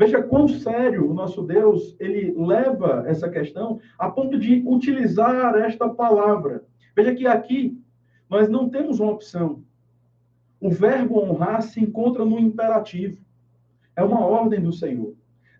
Veja 0.00 0.22
quão 0.22 0.48
sério 0.48 1.10
o 1.10 1.12
nosso 1.12 1.42
Deus 1.42 1.94
ele 2.00 2.32
leva 2.34 3.04
essa 3.06 3.28
questão 3.28 3.78
a 3.98 4.08
ponto 4.08 4.38
de 4.38 4.62
utilizar 4.66 5.54
esta 5.56 5.90
palavra. 5.90 6.64
Veja 6.96 7.14
que 7.14 7.26
aqui 7.26 7.78
nós 8.26 8.48
não 8.48 8.70
temos 8.70 8.98
uma 8.98 9.12
opção. 9.12 9.62
O 10.58 10.70
verbo 10.70 11.20
honrar 11.20 11.60
se 11.60 11.82
encontra 11.82 12.24
no 12.24 12.38
imperativo. 12.38 13.22
É 13.94 14.02
uma 14.02 14.24
ordem 14.24 14.62
do 14.62 14.72
Senhor. 14.72 15.14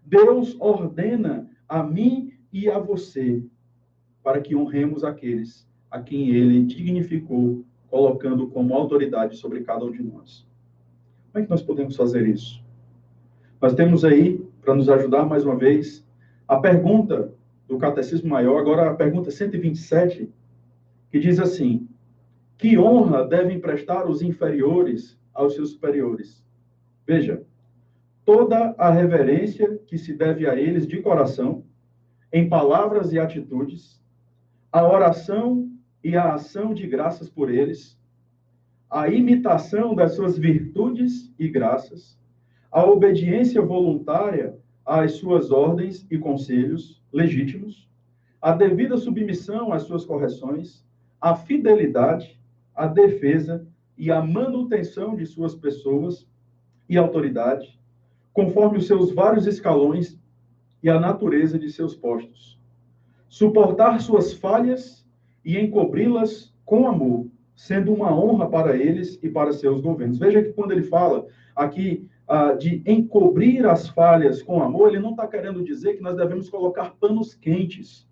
Deus 0.06 0.56
ordena 0.58 1.46
a 1.68 1.82
mim 1.82 2.32
e 2.50 2.70
a 2.70 2.78
você 2.78 3.44
para 4.22 4.40
que 4.40 4.56
honremos 4.56 5.04
aqueles 5.04 5.68
a 5.90 6.00
quem 6.00 6.30
ele 6.30 6.64
dignificou, 6.64 7.62
colocando 7.90 8.48
como 8.48 8.72
autoridade 8.72 9.36
sobre 9.36 9.60
cada 9.64 9.84
um 9.84 9.90
de 9.92 10.02
nós. 10.02 10.48
Como 11.30 11.42
é 11.42 11.44
que 11.44 11.50
nós 11.50 11.62
podemos 11.62 11.94
fazer 11.94 12.26
isso? 12.26 12.59
Nós 13.60 13.74
temos 13.74 14.04
aí, 14.06 14.38
para 14.62 14.74
nos 14.74 14.88
ajudar 14.88 15.26
mais 15.26 15.44
uma 15.44 15.54
vez, 15.54 16.02
a 16.48 16.56
pergunta 16.56 17.32
do 17.68 17.76
Catecismo 17.76 18.30
Maior, 18.30 18.58
agora 18.58 18.90
a 18.90 18.94
pergunta 18.94 19.30
127, 19.30 20.32
que 21.10 21.18
diz 21.18 21.38
assim: 21.38 21.86
Que 22.56 22.78
honra 22.78 23.26
devem 23.26 23.60
prestar 23.60 24.08
os 24.08 24.22
inferiores 24.22 25.20
aos 25.34 25.54
seus 25.54 25.72
superiores? 25.72 26.42
Veja, 27.06 27.42
toda 28.24 28.74
a 28.78 28.90
reverência 28.90 29.78
que 29.86 29.98
se 29.98 30.14
deve 30.14 30.48
a 30.48 30.56
eles 30.56 30.86
de 30.86 31.02
coração, 31.02 31.62
em 32.32 32.48
palavras 32.48 33.12
e 33.12 33.18
atitudes, 33.18 34.00
a 34.72 34.88
oração 34.88 35.68
e 36.02 36.16
a 36.16 36.32
ação 36.34 36.72
de 36.72 36.86
graças 36.86 37.28
por 37.28 37.50
eles, 37.50 37.98
a 38.88 39.08
imitação 39.08 39.94
das 39.94 40.14
suas 40.14 40.38
virtudes 40.38 41.32
e 41.38 41.46
graças, 41.48 42.19
a 42.70 42.84
obediência 42.84 43.60
voluntária 43.60 44.56
às 44.86 45.12
suas 45.12 45.50
ordens 45.50 46.06
e 46.10 46.18
conselhos 46.18 47.02
legítimos, 47.12 47.88
a 48.40 48.52
devida 48.52 48.96
submissão 48.96 49.72
às 49.72 49.82
suas 49.82 50.04
correções, 50.04 50.84
a 51.20 51.34
fidelidade, 51.34 52.40
a 52.74 52.86
defesa 52.86 53.66
e 53.98 54.10
a 54.10 54.22
manutenção 54.22 55.14
de 55.14 55.26
suas 55.26 55.54
pessoas 55.54 56.26
e 56.88 56.96
autoridade, 56.96 57.78
conforme 58.32 58.78
os 58.78 58.86
seus 58.86 59.12
vários 59.12 59.46
escalões 59.46 60.18
e 60.82 60.88
a 60.88 60.98
natureza 60.98 61.58
de 61.58 61.70
seus 61.70 61.94
postos. 61.94 62.58
Suportar 63.28 64.00
suas 64.00 64.32
falhas 64.32 65.06
e 65.44 65.58
encobri-las 65.58 66.54
com 66.64 66.88
amor, 66.88 67.26
sendo 67.54 67.92
uma 67.92 68.14
honra 68.16 68.48
para 68.48 68.76
eles 68.76 69.18
e 69.22 69.28
para 69.28 69.52
seus 69.52 69.80
governos. 69.80 70.18
Veja 70.18 70.42
que 70.42 70.52
quando 70.52 70.72
ele 70.72 70.84
fala 70.84 71.26
aqui 71.54 72.08
de 72.58 72.82
encobrir 72.86 73.66
as 73.66 73.88
falhas 73.88 74.40
com 74.42 74.62
amor, 74.62 74.88
ele 74.88 75.00
não 75.00 75.10
está 75.10 75.26
querendo 75.26 75.64
dizer 75.64 75.96
que 75.96 76.02
nós 76.02 76.16
devemos 76.16 76.48
colocar 76.48 76.94
panos 77.00 77.34
quentes 77.34 78.08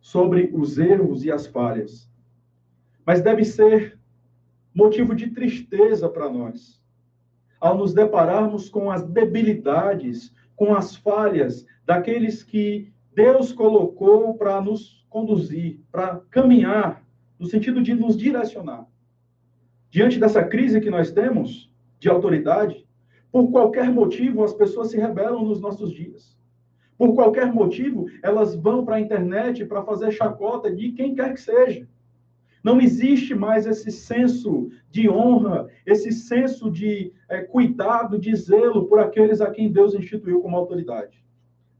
sobre 0.00 0.50
os 0.54 0.78
erros 0.78 1.24
e 1.24 1.30
as 1.30 1.46
falhas. 1.46 2.10
Mas 3.04 3.20
deve 3.20 3.44
ser 3.44 3.98
motivo 4.74 5.14
de 5.14 5.28
tristeza 5.28 6.08
para 6.08 6.30
nós. 6.30 6.80
Ao 7.60 7.76
nos 7.76 7.92
depararmos 7.92 8.68
com 8.68 8.90
as 8.90 9.04
debilidades, 9.04 10.34
com 10.56 10.74
as 10.74 10.96
falhas 10.96 11.66
daqueles 11.84 12.42
que 12.42 12.92
Deus 13.14 13.52
colocou 13.52 14.34
para 14.34 14.60
nos 14.60 15.04
conduzir, 15.10 15.80
para 15.92 16.16
caminhar, 16.30 17.04
no 17.38 17.46
sentido 17.46 17.82
de 17.82 17.94
nos 17.94 18.16
direcionar. 18.16 18.86
Diante 19.90 20.18
dessa 20.18 20.42
crise 20.42 20.80
que 20.80 20.88
nós 20.88 21.10
temos 21.10 21.70
de 22.00 22.08
autoridade, 22.08 22.86
por 23.32 23.50
qualquer 23.50 23.90
motivo, 23.90 24.44
as 24.44 24.52
pessoas 24.52 24.90
se 24.90 24.98
rebelam 24.98 25.42
nos 25.42 25.58
nossos 25.58 25.90
dias. 25.90 26.36
Por 26.98 27.14
qualquer 27.14 27.50
motivo, 27.50 28.06
elas 28.22 28.54
vão 28.54 28.84
para 28.84 28.96
a 28.96 29.00
internet 29.00 29.64
para 29.64 29.82
fazer 29.82 30.12
chacota 30.12 30.70
de 30.70 30.92
quem 30.92 31.14
quer 31.14 31.32
que 31.32 31.40
seja. 31.40 31.88
Não 32.62 32.80
existe 32.80 33.34
mais 33.34 33.66
esse 33.66 33.90
senso 33.90 34.70
de 34.90 35.08
honra, 35.08 35.66
esse 35.84 36.12
senso 36.12 36.70
de 36.70 37.12
é, 37.28 37.40
cuidado, 37.40 38.18
de 38.18 38.36
zelo 38.36 38.86
por 38.86 39.00
aqueles 39.00 39.40
a 39.40 39.50
quem 39.50 39.72
Deus 39.72 39.94
instituiu 39.94 40.40
como 40.40 40.56
autoridade. 40.56 41.24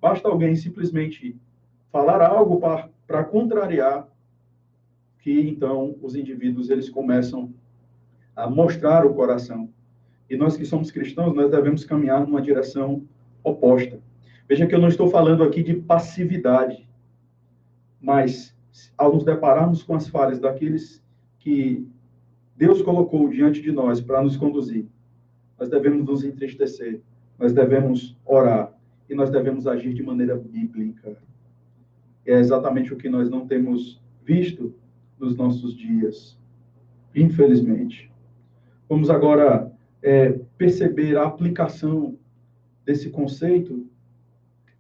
Basta 0.01 0.29
alguém 0.29 0.57
simplesmente 0.57 1.39
falar 1.93 2.21
algo 2.23 2.59
para 3.07 3.25
contrariar, 3.25 4.09
que 5.21 5.39
então 5.41 5.95
os 6.03 6.17
indivíduos 6.17 6.71
eles 6.71 6.89
começam 6.89 7.53
a 8.35 8.51
mostrar 8.51 9.07
o 9.07 9.15
coração. 9.15 9.69
E 10.33 10.37
nós 10.37 10.57
que 10.57 10.65
somos 10.65 10.91
cristãos, 10.91 11.35
nós 11.35 11.51
devemos 11.51 11.85
caminhar 11.85 12.27
numa 12.27 12.41
direção 12.41 13.05
oposta. 13.45 14.01
Veja 14.49 14.67
que 14.67 14.75
eu 14.75 14.81
não 14.81 14.89
estou 14.89 15.11
falando 15.11 15.43
aqui 15.43 15.63
de 15.63 15.75
passividade, 15.75 16.89
mas 18.01 18.57
ao 18.97 19.13
nos 19.13 19.25
depararmos 19.25 19.83
com 19.83 19.95
as 19.95 20.09
falhas 20.09 20.41
daqueles 20.41 21.05
que 21.39 21.87
Deus 22.57 22.81
colocou 22.81 23.29
diante 23.29 23.61
de 23.61 23.71
nós 23.71 24.01
para 24.01 24.23
nos 24.23 24.35
conduzir, 24.35 24.87
nós 25.61 25.69
devemos 25.69 26.03
nos 26.07 26.25
entristecer, 26.25 27.03
nós 27.39 27.53
devemos 27.53 28.17
orar 28.25 28.73
e 29.11 29.15
nós 29.15 29.29
devemos 29.29 29.67
agir 29.67 29.93
de 29.93 30.03
maneira 30.03 30.35
bíblica. 30.35 31.15
É 32.25 32.39
exatamente 32.39 32.95
o 32.95 32.97
que 32.97 33.11
nós 33.11 33.29
não 33.29 33.47
temos 33.47 34.01
visto 34.25 34.75
nos 35.21 35.37
nossos 35.37 35.77
dias, 35.77 36.39
infelizmente. 37.15 38.11
Vamos 38.89 39.11
agora 39.11 39.71
é, 40.03 40.33
perceber 40.59 41.17
a 41.17 41.25
aplicação 41.25 42.19
desse 42.85 43.11
conceito 43.11 43.87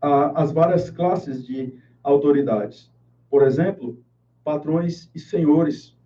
às 0.01 0.51
várias 0.51 0.91
classes 0.91 1.47
de 1.47 1.75
autoridades. 2.03 2.91
Por 3.31 3.43
exemplo, 3.43 4.03
patrões 4.43 5.09
e 5.15 5.21
senhores. 5.21 5.97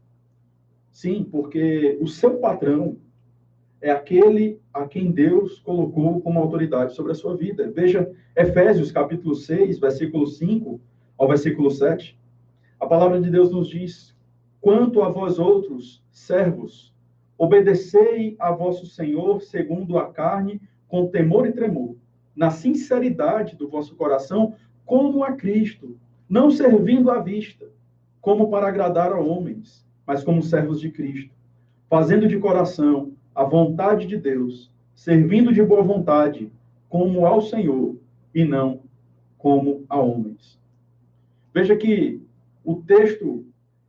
Sim, 0.90 1.25
porque 1.25 1.96
o 2.00 2.06
seu 2.06 2.38
patrão 2.38 2.99
é 3.80 3.90
aquele 3.90 4.61
a 4.73 4.87
quem 4.87 5.11
Deus 5.11 5.58
colocou 5.61 6.20
como 6.20 6.38
autoridade 6.38 6.94
sobre 6.94 7.12
a 7.12 7.14
sua 7.14 7.37
vida. 7.37 7.70
Veja 7.70 8.11
Efésios 8.35 8.92
capítulo 8.92 9.35
6, 9.35 9.78
versículo 9.78 10.26
5 10.26 10.80
ao 11.16 11.28
versículo 11.28 11.70
7. 11.70 12.18
A 12.78 12.87
palavra 12.87 13.20
de 13.20 13.30
Deus 13.30 13.50
nos 13.50 13.68
diz: 13.68 14.14
Quanto 14.61 15.02
a 15.02 15.08
vós 15.08 15.38
outros, 15.38 16.04
servos, 16.11 16.94
obedecei 17.38 18.37
a 18.38 18.50
vosso 18.50 18.87
Senhor 18.87 19.40
segundo 19.43 19.99
a 19.99 20.12
carne, 20.12 20.61
com 20.88 21.09
temor 21.09 21.47
e 21.47 21.52
tremor, 21.52 21.97
na 22.35 22.50
sinceridade 22.50 23.57
do 23.57 23.69
vosso 23.69 23.95
coração, 23.97 24.55
como 24.85 25.25
a 25.25 25.33
Cristo, 25.33 25.97
não 26.28 26.50
servindo 26.50 27.11
à 27.11 27.21
vista, 27.21 27.66
como 28.21 28.50
para 28.50 28.69
agradar 28.69 29.12
a 29.12 29.21
homens, 29.21 29.87
mas 30.07 30.23
como 30.23 30.43
servos 30.43 30.81
de 30.81 30.90
Cristo, 30.90 31.35
fazendo 31.88 32.28
de 32.28 32.38
coração 32.38 33.12
a 33.35 33.45
vontade 33.45 34.07
de 34.07 34.16
Deus, 34.16 34.73
servindo 34.95 35.52
de 35.52 35.62
boa 35.62 35.83
vontade, 35.83 36.50
como 36.88 37.26
ao 37.26 37.40
Senhor 37.40 37.97
e 38.35 38.45
não 38.45 38.81
como 39.38 39.85
a 39.88 39.99
homens. 40.00 40.59
Veja 41.52 41.76
que 41.76 42.21
o 42.64 42.76
texto 42.76 43.45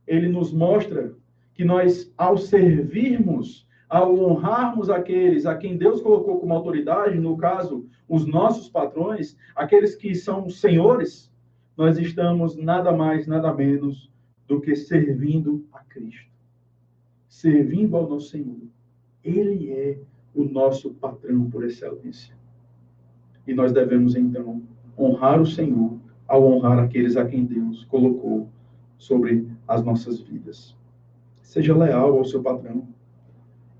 ele 0.06 0.28
nos 0.28 0.52
mostra 0.52 1.14
que 1.58 1.64
nós 1.64 2.08
ao 2.16 2.38
servirmos, 2.38 3.66
ao 3.88 4.16
honrarmos 4.16 4.88
aqueles 4.88 5.44
a 5.44 5.56
quem 5.56 5.76
Deus 5.76 6.00
colocou 6.00 6.38
como 6.38 6.54
autoridade, 6.54 7.18
no 7.18 7.36
caso, 7.36 7.84
os 8.08 8.24
nossos 8.24 8.68
patrões, 8.68 9.36
aqueles 9.56 9.96
que 9.96 10.14
são 10.14 10.48
senhores, 10.48 11.28
nós 11.76 11.98
estamos 11.98 12.56
nada 12.56 12.92
mais, 12.92 13.26
nada 13.26 13.52
menos 13.52 14.08
do 14.46 14.60
que 14.60 14.76
servindo 14.76 15.66
a 15.72 15.80
Cristo, 15.80 16.30
servindo 17.28 17.96
ao 17.96 18.08
nosso 18.08 18.28
Senhor. 18.28 18.62
Ele 19.24 19.72
é 19.72 19.98
o 20.32 20.44
nosso 20.44 20.94
patrão 20.94 21.50
por 21.50 21.64
excelência. 21.64 22.36
E 23.48 23.52
nós 23.52 23.72
devemos, 23.72 24.14
então, 24.14 24.62
honrar 24.96 25.40
o 25.40 25.46
Senhor 25.46 25.98
ao 26.28 26.44
honrar 26.44 26.78
aqueles 26.78 27.16
a 27.16 27.24
quem 27.24 27.44
Deus 27.44 27.84
colocou 27.86 28.48
sobre 28.96 29.48
as 29.66 29.82
nossas 29.82 30.20
vidas. 30.20 30.77
Seja 31.48 31.74
leal 31.74 32.18
ao 32.18 32.26
seu 32.26 32.42
patrão. 32.42 32.86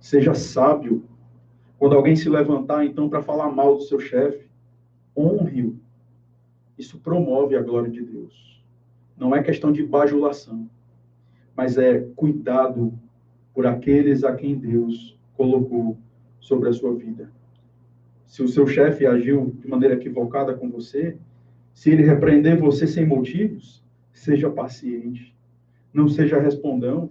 Seja 0.00 0.32
sábio. 0.32 1.04
Quando 1.78 1.94
alguém 1.94 2.16
se 2.16 2.26
levantar, 2.26 2.86
então, 2.86 3.10
para 3.10 3.20
falar 3.20 3.50
mal 3.50 3.76
do 3.76 3.82
seu 3.82 4.00
chefe, 4.00 4.48
honre-o 5.14 5.78
isso 6.78 6.98
promove 6.98 7.56
a 7.56 7.62
glória 7.62 7.90
de 7.90 8.02
Deus. 8.02 8.64
Não 9.18 9.36
é 9.36 9.42
questão 9.42 9.70
de 9.70 9.84
bajulação, 9.84 10.70
mas 11.54 11.76
é 11.76 12.00
cuidado 12.16 12.98
por 13.52 13.66
aqueles 13.66 14.24
a 14.24 14.34
quem 14.34 14.56
Deus 14.56 15.20
colocou 15.36 15.98
sobre 16.40 16.70
a 16.70 16.72
sua 16.72 16.94
vida. 16.94 17.30
Se 18.24 18.42
o 18.42 18.48
seu 18.48 18.66
chefe 18.66 19.04
agiu 19.04 19.54
de 19.60 19.68
maneira 19.68 19.94
equivocada 19.94 20.54
com 20.54 20.70
você, 20.70 21.18
se 21.74 21.90
ele 21.90 22.02
repreender 22.02 22.58
você 22.58 22.86
sem 22.86 23.06
motivos, 23.06 23.84
seja 24.10 24.48
paciente. 24.48 25.36
Não 25.92 26.08
seja 26.08 26.40
respondão, 26.40 27.10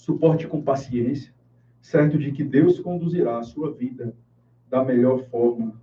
suporte 0.00 0.46
com 0.46 0.62
paciência, 0.62 1.30
certo 1.78 2.18
de 2.18 2.32
que 2.32 2.42
Deus 2.42 2.80
conduzirá 2.80 3.38
a 3.38 3.42
sua 3.42 3.70
vida 3.70 4.16
da 4.70 4.82
melhor 4.82 5.24
forma. 5.24 5.74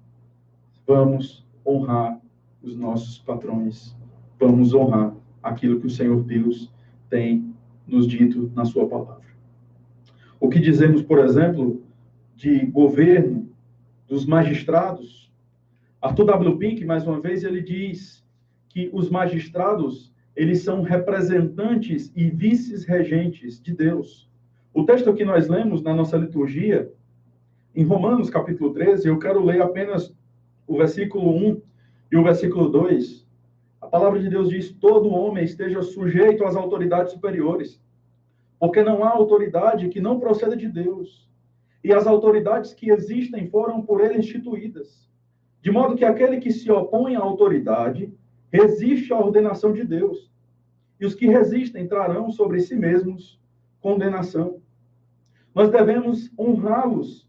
Vamos 0.88 1.46
honrar 1.64 2.20
os 2.64 2.76
nossos 2.76 3.20
patrões. 3.20 3.96
Vamos 4.40 4.74
honrar 4.74 5.14
aquilo 5.44 5.80
que 5.80 5.86
o 5.86 5.90
Senhor 5.90 6.24
Deus 6.24 6.74
tem 7.12 7.54
nos 7.86 8.08
dito 8.08 8.52
na 8.56 8.66
sua 8.66 8.88
palavra. 8.88 9.28
O 10.40 10.50
que 10.50 10.60
dizemos, 10.60 11.04
por 11.04 11.20
exemplo, 11.20 11.84
de 12.36 12.66
governo, 12.66 13.48
dos 14.08 14.26
magistrados, 14.26 15.32
Arthur 16.02 16.26
W. 16.26 16.58
Pink, 16.58 16.84
mais 16.86 17.06
uma 17.06 17.22
vez, 17.22 17.44
ele 17.44 17.62
diz 17.62 18.26
que 18.70 18.90
os 18.92 19.12
magistrados, 19.12 20.12
eles 20.38 20.62
são 20.62 20.84
representantes 20.84 22.12
e 22.16 22.30
vices-regentes 22.30 23.60
de 23.60 23.74
Deus. 23.74 24.30
O 24.72 24.86
texto 24.86 25.12
que 25.16 25.26
nós 25.26 25.48
lemos 25.48 25.82
na 25.82 25.96
nossa 25.96 26.16
liturgia, 26.16 26.94
em 27.76 27.84
Romanos 27.84 28.30
capítulo 28.30 28.72
13, 28.72 29.08
eu 29.08 29.18
quero 29.18 29.44
ler 29.44 29.60
apenas 29.64 30.14
o 30.68 30.78
versículo 30.78 31.36
1 31.36 31.62
e 32.12 32.18
o 32.18 32.24
versículo 32.24 32.70
2, 32.70 33.26
a 33.82 33.88
palavra 33.88 34.20
de 34.20 34.30
Deus 34.30 34.50
diz: 34.50 34.72
todo 34.72 35.10
homem 35.10 35.44
esteja 35.44 35.82
sujeito 35.82 36.44
às 36.46 36.56
autoridades 36.56 37.14
superiores, 37.14 37.82
porque 38.60 38.84
não 38.84 39.04
há 39.04 39.10
autoridade 39.10 39.90
que 39.90 40.00
não 40.00 40.20
proceda 40.20 40.56
de 40.56 40.68
Deus. 40.68 41.28
E 41.84 41.92
as 41.92 42.06
autoridades 42.06 42.76
que 42.76 42.92
existem 42.92 43.48
foram 43.48 43.82
por 43.82 44.02
ele 44.04 44.20
instituídas. 44.20 45.10
De 45.64 45.72
modo 45.72 45.96
que 45.96 46.06
aquele 46.06 46.38
que 46.38 46.52
se 46.52 46.72
opõe 46.72 47.16
à 47.16 47.22
autoridade 47.22 48.14
resiste 48.58 49.14
à 49.14 49.20
ordenação 49.20 49.72
de 49.72 49.84
Deus. 49.84 50.32
E 51.00 51.06
os 51.06 51.14
que 51.14 51.28
resistem 51.28 51.88
trarão 51.88 52.32
sobre 52.32 52.60
si 52.60 52.76
mesmos 52.76 53.40
condenação. 53.80 54.62
Nós 55.54 55.70
devemos 55.70 56.32
honrá-los, 56.38 57.28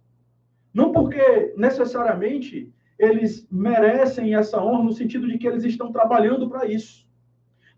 não 0.72 0.92
porque 0.92 1.54
necessariamente 1.56 2.72
eles 2.98 3.46
merecem 3.50 4.34
essa 4.34 4.62
honra 4.62 4.84
no 4.84 4.92
sentido 4.92 5.28
de 5.28 5.38
que 5.38 5.46
eles 5.46 5.64
estão 5.64 5.92
trabalhando 5.92 6.48
para 6.48 6.66
isso. 6.66 7.06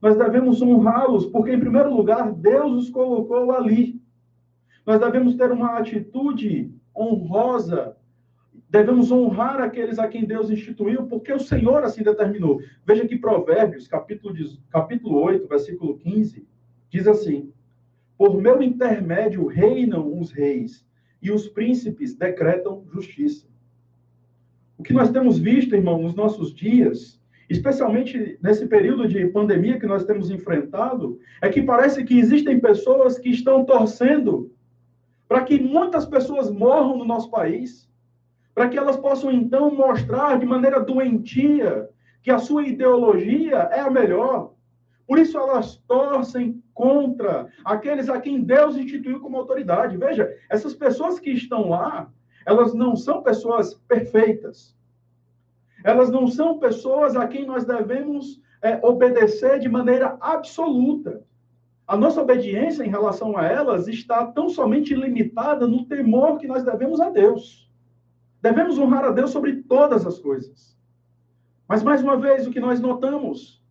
Nós 0.00 0.16
devemos 0.16 0.62
honrá-los, 0.62 1.26
porque, 1.26 1.52
em 1.52 1.60
primeiro 1.60 1.94
lugar, 1.94 2.32
Deus 2.32 2.84
os 2.84 2.90
colocou 2.90 3.52
ali. 3.52 4.00
Nós 4.86 4.98
devemos 4.98 5.34
ter 5.34 5.52
uma 5.52 5.76
atitude 5.76 6.72
honrosa, 6.96 7.96
devemos 8.70 9.10
honrar 9.10 9.60
aqueles 9.60 9.98
a 9.98 10.06
quem 10.06 10.24
Deus 10.24 10.48
instituiu, 10.48 11.06
porque 11.06 11.32
o 11.32 11.40
Senhor 11.40 11.82
assim 11.82 12.04
determinou. 12.04 12.62
Veja 12.86 13.06
que 13.06 13.18
Provérbios, 13.18 13.88
capítulo, 13.88 14.32
capítulo 14.70 15.20
8, 15.22 15.48
versículo 15.48 15.98
15, 15.98 16.46
diz 16.88 17.08
assim: 17.08 17.52
Por 18.16 18.40
meu 18.40 18.62
intermédio 18.62 19.44
reinam 19.46 20.16
os 20.18 20.30
reis, 20.30 20.86
e 21.20 21.32
os 21.32 21.48
príncipes 21.48 22.14
decretam 22.14 22.84
justiça. 22.92 23.46
O 24.78 24.82
que 24.82 24.92
nós 24.92 25.10
temos 25.10 25.38
visto, 25.38 25.74
irmão, 25.74 26.00
nos 26.00 26.14
nossos 26.14 26.54
dias, 26.54 27.20
especialmente 27.50 28.38
nesse 28.40 28.66
período 28.66 29.06
de 29.06 29.26
pandemia 29.26 29.78
que 29.78 29.86
nós 29.86 30.04
temos 30.04 30.30
enfrentado, 30.30 31.18
é 31.42 31.48
que 31.48 31.60
parece 31.60 32.04
que 32.04 32.18
existem 32.18 32.60
pessoas 32.60 33.18
que 33.18 33.28
estão 33.28 33.64
torcendo 33.64 34.54
para 35.28 35.44
que 35.44 35.60
muitas 35.60 36.06
pessoas 36.06 36.50
morram 36.50 36.96
no 36.96 37.04
nosso 37.04 37.30
país, 37.30 37.89
para 38.60 38.68
que 38.68 38.76
elas 38.76 38.98
possam 38.98 39.32
então 39.32 39.74
mostrar 39.74 40.38
de 40.38 40.44
maneira 40.44 40.84
doentia 40.84 41.88
que 42.22 42.30
a 42.30 42.38
sua 42.38 42.62
ideologia 42.62 43.56
é 43.72 43.80
a 43.80 43.88
melhor. 43.88 44.52
Por 45.06 45.18
isso 45.18 45.38
elas 45.38 45.76
torcem 45.88 46.62
contra 46.74 47.48
aqueles 47.64 48.10
a 48.10 48.20
quem 48.20 48.42
Deus 48.42 48.76
instituiu 48.76 49.18
como 49.18 49.38
autoridade. 49.38 49.96
Veja, 49.96 50.30
essas 50.50 50.74
pessoas 50.74 51.18
que 51.18 51.30
estão 51.30 51.70
lá, 51.70 52.10
elas 52.44 52.74
não 52.74 52.94
são 52.94 53.22
pessoas 53.22 53.72
perfeitas. 53.88 54.76
Elas 55.82 56.10
não 56.10 56.26
são 56.26 56.58
pessoas 56.58 57.16
a 57.16 57.26
quem 57.26 57.46
nós 57.46 57.64
devemos 57.64 58.42
é, 58.60 58.78
obedecer 58.86 59.58
de 59.58 59.70
maneira 59.70 60.18
absoluta. 60.20 61.22
A 61.88 61.96
nossa 61.96 62.20
obediência 62.20 62.84
em 62.84 62.90
relação 62.90 63.38
a 63.38 63.46
elas 63.46 63.88
está 63.88 64.26
tão 64.26 64.50
somente 64.50 64.94
limitada 64.94 65.66
no 65.66 65.86
temor 65.86 66.36
que 66.36 66.46
nós 66.46 66.62
devemos 66.62 67.00
a 67.00 67.08
Deus. 67.08 67.69
Devemos 68.42 68.78
honrar 68.78 69.04
a 69.04 69.10
Deus 69.10 69.30
sobre 69.30 69.62
todas 69.62 70.06
as 70.06 70.18
coisas. 70.18 70.76
Mas, 71.68 71.82
mais 71.82 72.02
uma 72.02 72.16
vez, 72.16 72.46
o 72.46 72.50
que 72.50 72.60
nós 72.60 72.80
notamos 72.80 73.62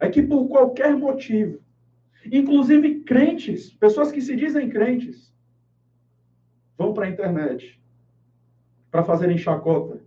é 0.00 0.08
que, 0.08 0.22
por 0.22 0.48
qualquer 0.48 0.96
motivo, 0.96 1.60
inclusive 2.30 3.00
crentes, 3.00 3.72
pessoas 3.74 4.10
que 4.10 4.20
se 4.20 4.34
dizem 4.34 4.68
crentes, 4.68 5.32
vão 6.76 6.92
para 6.92 7.06
a 7.06 7.10
internet 7.10 7.80
para 8.90 9.04
fazerem 9.04 9.38
chacota 9.38 10.00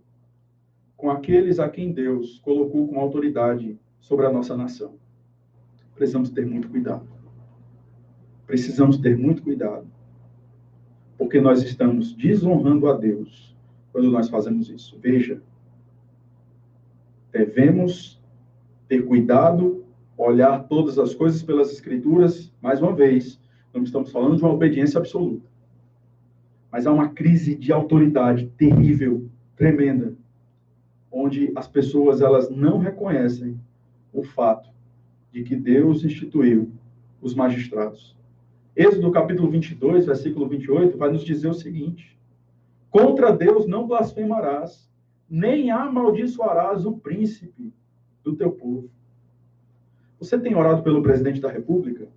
com 0.96 1.10
aqueles 1.10 1.58
a 1.58 1.68
quem 1.68 1.92
Deus 1.92 2.38
colocou 2.40 2.88
com 2.88 3.00
autoridade 3.00 3.78
sobre 4.00 4.26
a 4.26 4.32
nossa 4.32 4.56
nação. 4.56 4.94
Precisamos 5.94 6.30
ter 6.30 6.46
muito 6.46 6.68
cuidado. 6.68 7.08
Precisamos 8.46 8.98
ter 8.98 9.16
muito 9.16 9.42
cuidado. 9.42 9.86
Porque 11.18 11.40
nós 11.40 11.62
estamos 11.62 12.12
desonrando 12.14 12.88
a 12.88 12.96
Deus 12.96 13.55
quando 13.96 14.10
nós 14.10 14.28
fazemos 14.28 14.68
isso. 14.68 14.98
Veja, 15.00 15.40
devemos 17.32 18.22
ter 18.86 19.06
cuidado, 19.06 19.86
olhar 20.18 20.64
todas 20.64 20.98
as 20.98 21.14
coisas 21.14 21.42
pelas 21.42 21.72
Escrituras, 21.72 22.52
mais 22.60 22.82
uma 22.82 22.94
vez, 22.94 23.40
não 23.72 23.82
estamos 23.82 24.12
falando 24.12 24.36
de 24.36 24.42
uma 24.42 24.52
obediência 24.52 24.98
absoluta. 24.98 25.48
Mas 26.70 26.86
há 26.86 26.92
uma 26.92 27.08
crise 27.08 27.54
de 27.54 27.72
autoridade 27.72 28.48
terrível, 28.58 29.30
tremenda, 29.56 30.14
onde 31.10 31.50
as 31.56 31.66
pessoas 31.66 32.20
elas 32.20 32.50
não 32.50 32.76
reconhecem 32.76 33.58
o 34.12 34.22
fato 34.22 34.68
de 35.32 35.42
que 35.42 35.56
Deus 35.56 36.04
instituiu 36.04 36.70
os 37.22 37.34
magistrados. 37.34 38.14
Êxodo 38.76 39.10
capítulo 39.10 39.48
22, 39.48 40.04
versículo 40.04 40.46
28, 40.46 40.98
vai 40.98 41.10
nos 41.10 41.24
dizer 41.24 41.48
o 41.48 41.54
seguinte: 41.54 42.15
Contra 42.96 43.30
Deus 43.30 43.66
não 43.66 43.86
blasfemarás, 43.86 44.90
nem 45.28 45.70
amaldiçoarás 45.70 46.86
o 46.86 46.96
príncipe 46.96 47.70
do 48.24 48.34
teu 48.34 48.50
povo. 48.52 48.88
Você 50.18 50.38
tem 50.38 50.54
orado 50.54 50.82
pelo 50.82 51.02
presidente 51.02 51.38
da 51.38 51.50
República? 51.50 52.08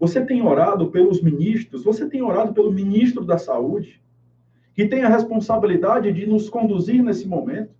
Você 0.00 0.26
tem 0.26 0.44
orado 0.44 0.90
pelos 0.90 1.22
ministros? 1.22 1.84
Você 1.84 2.08
tem 2.08 2.22
orado 2.22 2.52
pelo 2.52 2.72
ministro 2.72 3.24
da 3.24 3.38
Saúde, 3.38 4.02
que 4.74 4.88
tem 4.88 5.04
a 5.04 5.08
responsabilidade 5.08 6.12
de 6.12 6.26
nos 6.26 6.50
conduzir 6.50 7.00
nesse 7.00 7.28
momento? 7.28 7.72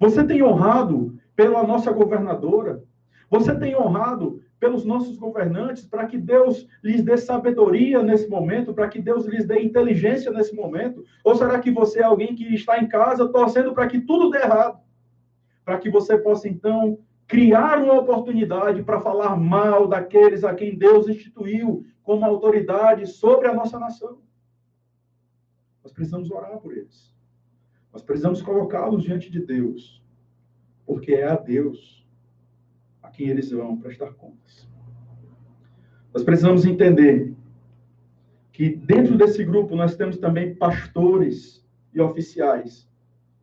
Você 0.00 0.24
tem 0.24 0.42
honrado 0.42 1.14
pela 1.36 1.62
nossa 1.62 1.92
governadora? 1.92 2.82
Você 3.30 3.54
tem 3.54 3.76
honrado 3.76 4.40
pelos 4.58 4.84
nossos 4.84 5.16
governantes, 5.16 5.84
para 5.84 6.06
que 6.06 6.18
Deus 6.18 6.66
lhes 6.82 7.02
dê 7.02 7.16
sabedoria 7.16 8.02
nesse 8.02 8.28
momento, 8.28 8.74
para 8.74 8.88
que 8.88 9.00
Deus 9.00 9.24
lhes 9.26 9.46
dê 9.46 9.60
inteligência 9.62 10.32
nesse 10.32 10.54
momento? 10.54 11.04
Ou 11.24 11.34
será 11.34 11.58
que 11.60 11.70
você 11.70 12.00
é 12.00 12.04
alguém 12.04 12.34
que 12.34 12.54
está 12.54 12.78
em 12.78 12.88
casa 12.88 13.28
torcendo 13.28 13.72
para 13.72 13.86
que 13.86 14.00
tudo 14.00 14.30
dê 14.30 14.38
errado? 14.38 14.80
Para 15.64 15.78
que 15.78 15.90
você 15.90 16.18
possa, 16.18 16.48
então, 16.48 16.98
criar 17.26 17.82
uma 17.82 18.00
oportunidade 18.00 18.82
para 18.82 19.00
falar 19.00 19.36
mal 19.36 19.86
daqueles 19.86 20.42
a 20.42 20.54
quem 20.54 20.76
Deus 20.76 21.08
instituiu 21.08 21.84
como 22.02 22.24
autoridade 22.24 23.06
sobre 23.06 23.46
a 23.48 23.54
nossa 23.54 23.78
nação. 23.78 24.18
Nós 25.84 25.92
precisamos 25.92 26.30
orar 26.30 26.58
por 26.58 26.76
eles. 26.76 27.14
Nós 27.92 28.02
precisamos 28.02 28.42
colocá-los 28.42 29.02
diante 29.02 29.30
de 29.30 29.40
Deus, 29.40 30.02
porque 30.86 31.12
é 31.12 31.28
a 31.28 31.36
Deus 31.36 32.07
a 33.08 33.10
quem 33.10 33.28
eles 33.28 33.50
vão 33.50 33.76
prestar 33.76 34.12
contas. 34.12 34.68
Nós 36.12 36.22
precisamos 36.22 36.64
entender 36.64 37.34
que 38.52 38.68
dentro 38.68 39.16
desse 39.16 39.44
grupo 39.44 39.74
nós 39.74 39.96
temos 39.96 40.18
também 40.18 40.54
pastores 40.54 41.66
e 41.92 42.00
oficiais. 42.00 42.88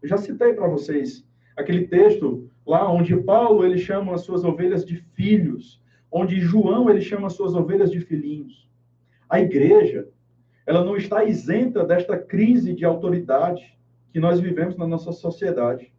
Eu 0.02 0.10
já 0.10 0.18
citei 0.18 0.54
para 0.54 0.68
vocês 0.68 1.28
aquele 1.58 1.88
texto 1.88 2.50
lá 2.66 2.92
onde 2.92 3.16
Paulo 3.18 3.66
ele 3.66 3.78
chama 3.78 4.14
as 4.14 4.22
suas 4.22 4.44
ovelhas 4.44 4.86
de 4.86 4.98
filhos, 4.98 5.82
onde 6.12 6.40
João 6.40 6.90
ele 6.90 7.02
chama 7.02 7.28
as 7.28 7.34
suas 7.34 7.56
ovelhas 7.56 7.92
de 7.92 8.00
filhinhos. 8.02 8.70
A 9.30 9.40
igreja, 9.40 10.08
ela 10.66 10.84
não 10.84 10.96
está 10.96 11.24
isenta 11.24 11.84
desta 11.84 12.18
crise 12.18 12.74
de 12.74 12.86
autoridade 12.86 13.78
que 14.12 14.20
nós 14.20 14.40
vivemos 14.40 14.76
na 14.78 14.88
nossa 14.88 15.12
sociedade. 15.12 15.92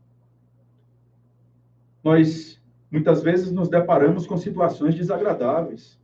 Nós 2.04 2.60
Muitas 2.90 3.22
vezes 3.22 3.52
nos 3.52 3.68
deparamos 3.68 4.26
com 4.26 4.36
situações 4.36 4.94
desagradáveis, 4.94 5.98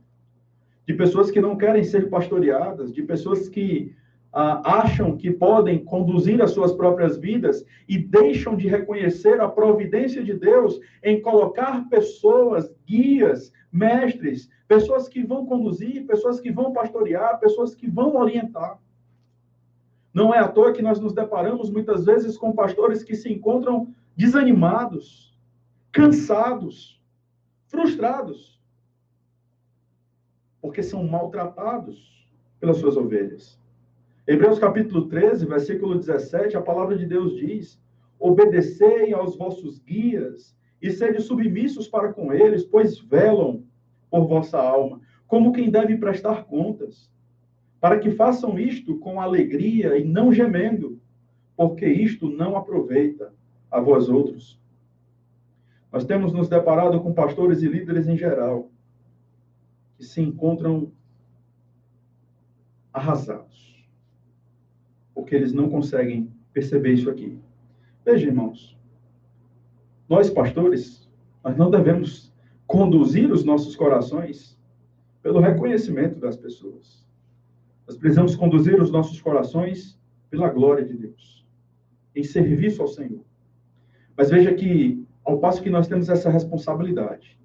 de 0.85 0.93
pessoas 0.93 1.31
que 1.31 1.39
não 1.39 1.57
querem 1.57 1.83
ser 1.83 2.09
pastoreadas, 2.09 2.93
de 2.93 3.01
pessoas 3.03 3.47
que 3.47 3.95
ah, 4.33 4.79
acham 4.81 5.15
que 5.15 5.31
podem 5.31 5.83
conduzir 5.85 6.41
as 6.41 6.51
suas 6.51 6.73
próprias 6.73 7.17
vidas 7.17 7.63
e 7.87 7.97
deixam 7.97 8.55
de 8.55 8.67
reconhecer 8.67 9.39
a 9.39 9.47
providência 9.47 10.23
de 10.23 10.33
Deus 10.33 10.79
em 11.03 11.21
colocar 11.21 11.87
pessoas, 11.87 12.73
guias, 12.85 13.53
mestres, 13.71 14.49
pessoas 14.67 15.07
que 15.07 15.23
vão 15.23 15.45
conduzir, 15.45 16.05
pessoas 16.05 16.39
que 16.39 16.51
vão 16.51 16.73
pastorear, 16.73 17.39
pessoas 17.39 17.75
que 17.75 17.89
vão 17.89 18.15
orientar. 18.15 18.79
Não 20.13 20.33
é 20.33 20.39
à 20.39 20.47
toa 20.47 20.73
que 20.73 20.81
nós 20.81 20.99
nos 20.99 21.13
deparamos 21.13 21.71
muitas 21.71 22.05
vezes 22.05 22.37
com 22.37 22.51
pastores 22.51 23.03
que 23.03 23.15
se 23.15 23.31
encontram 23.31 23.93
desanimados, 24.15 25.32
cansados, 25.93 26.99
frustrados, 27.67 28.59
porque 30.59 30.81
são 30.81 31.03
maltratados 31.05 32.27
pelas 32.59 32.77
suas 32.77 32.97
ovelhas. 32.97 33.61
Hebreus 34.25 34.57
capítulo 34.57 35.07
13, 35.07 35.45
versículo 35.45 35.95
17, 35.95 36.57
a 36.57 36.61
palavra 36.61 36.97
de 36.97 37.05
Deus 37.05 37.35
diz: 37.35 37.79
Obedecei 38.19 39.13
aos 39.13 39.37
vossos 39.37 39.77
guias 39.79 40.57
e 40.81 40.89
sede 40.89 41.21
submissos 41.21 41.87
para 41.87 42.11
com 42.11 42.33
eles, 42.33 42.63
pois 42.63 42.97
velam 42.97 43.63
por 44.09 44.25
vossa 44.25 44.59
alma, 44.59 44.99
como 45.27 45.53
quem 45.53 45.69
deve 45.69 45.97
prestar 45.97 46.45
contas, 46.45 47.11
para 47.79 47.99
que 47.99 48.09
façam 48.09 48.57
isto 48.57 48.97
com 48.97 49.21
alegria 49.21 49.95
e 49.97 50.03
não 50.03 50.33
gemendo, 50.33 50.99
porque 51.55 51.85
isto 51.85 52.29
não 52.29 52.55
aproveita 52.55 53.31
a 53.69 53.79
vós 53.79 54.09
outros. 54.09 54.62
Nós 55.93 56.05
temos 56.05 56.33
nos 56.33 56.49
deparado 56.49 56.99
com 57.01 57.13
pastores 57.13 57.61
e 57.61 57.67
líderes 57.67 58.07
em 58.07 58.17
geral 58.17 58.71
que 59.95 60.03
se 60.03 60.19
encontram 60.21 60.91
arrasados, 62.91 63.87
porque 65.13 65.35
eles 65.35 65.53
não 65.53 65.69
conseguem 65.69 66.33
perceber 66.51 66.93
isso 66.93 67.11
aqui. 67.11 67.39
Veja, 68.03 68.25
irmãos, 68.25 68.75
nós 70.09 70.31
pastores, 70.31 71.07
nós 71.43 71.55
não 71.55 71.69
devemos 71.69 72.33
conduzir 72.65 73.31
os 73.31 73.43
nossos 73.45 73.75
corações 73.75 74.59
pelo 75.21 75.39
reconhecimento 75.39 76.19
das 76.19 76.35
pessoas. 76.35 77.07
Nós 77.87 77.97
precisamos 77.97 78.35
conduzir 78.35 78.81
os 78.81 78.89
nossos 78.89 79.21
corações 79.21 80.01
pela 80.31 80.49
glória 80.49 80.83
de 80.83 80.95
Deus, 80.95 81.45
em 82.15 82.23
serviço 82.23 82.81
ao 82.81 82.87
Senhor. 82.87 83.23
Mas 84.17 84.31
veja 84.31 84.53
que 84.55 85.02
ao 85.23 85.39
passo 85.39 85.61
que 85.61 85.69
nós 85.69 85.87
temos 85.87 86.09
essa 86.09 86.29
responsabilidade, 86.29 87.39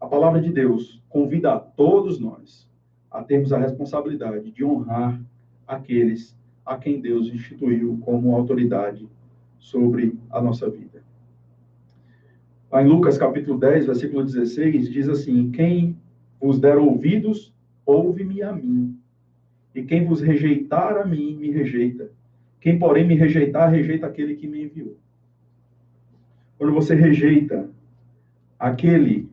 a 0.00 0.06
palavra 0.06 0.40
de 0.40 0.50
Deus 0.50 1.02
convida 1.08 1.52
a 1.52 1.58
todos 1.58 2.18
nós 2.18 2.68
a 3.10 3.22
termos 3.22 3.52
a 3.52 3.58
responsabilidade 3.58 4.50
de 4.52 4.64
honrar 4.64 5.20
aqueles 5.66 6.38
a 6.64 6.76
quem 6.76 7.00
Deus 7.00 7.26
instituiu 7.26 7.98
como 8.02 8.34
autoridade 8.34 9.08
sobre 9.58 10.18
a 10.30 10.40
nossa 10.40 10.70
vida. 10.70 11.02
Lá 12.70 12.82
em 12.82 12.86
Lucas 12.86 13.18
capítulo 13.18 13.58
10, 13.58 13.86
versículo 13.86 14.24
16, 14.24 14.88
diz 14.88 15.08
assim: 15.08 15.50
Quem 15.50 15.98
vos 16.40 16.60
der 16.60 16.78
ouvidos, 16.78 17.52
ouve-me 17.84 18.42
a 18.42 18.52
mim. 18.52 18.96
E 19.74 19.82
quem 19.82 20.06
vos 20.06 20.20
rejeitar 20.20 20.96
a 20.96 21.04
mim, 21.04 21.36
me 21.36 21.50
rejeita. 21.50 22.10
Quem, 22.60 22.78
porém, 22.78 23.06
me 23.06 23.14
rejeitar, 23.14 23.70
rejeita 23.70 24.06
aquele 24.06 24.36
que 24.36 24.46
me 24.46 24.64
enviou. 24.64 24.96
Quando 26.60 26.74
você 26.74 26.94
rejeita 26.94 27.70
aquele 28.58 29.30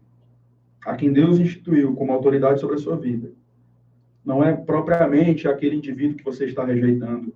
a 0.85 0.95
quem 0.95 1.11
Deus 1.11 1.37
instituiu 1.37 1.93
como 1.93 2.13
autoridade 2.13 2.61
sobre 2.61 2.77
a 2.77 2.79
sua 2.79 2.95
vida, 2.95 3.33
não 4.23 4.41
é 4.41 4.55
propriamente 4.55 5.45
aquele 5.45 5.75
indivíduo 5.75 6.15
que 6.15 6.23
você 6.23 6.45
está 6.45 6.63
rejeitando, 6.63 7.33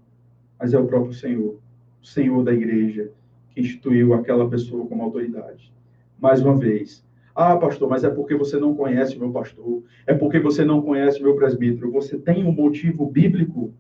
mas 0.57 0.73
é 0.73 0.79
o 0.79 0.87
próprio 0.87 1.13
Senhor, 1.13 1.59
o 2.01 2.05
Senhor 2.05 2.41
da 2.41 2.53
igreja, 2.53 3.11
que 3.49 3.59
instituiu 3.59 4.13
aquela 4.13 4.49
pessoa 4.49 4.87
como 4.87 5.03
autoridade. 5.03 5.73
Mais 6.17 6.41
uma 6.41 6.55
vez, 6.55 7.05
ah, 7.35 7.57
pastor, 7.57 7.89
mas 7.89 8.05
é 8.05 8.09
porque 8.09 8.33
você 8.33 8.57
não 8.57 8.73
conhece 8.73 9.17
o 9.17 9.19
meu 9.19 9.31
pastor, 9.33 9.83
é 10.07 10.13
porque 10.13 10.39
você 10.39 10.63
não 10.63 10.81
conhece 10.81 11.19
o 11.19 11.23
meu 11.23 11.35
presbítero. 11.35 11.91
Você 11.91 12.17
tem 12.17 12.45
um 12.45 12.53
motivo 12.53 13.05
bíblico 13.05 13.73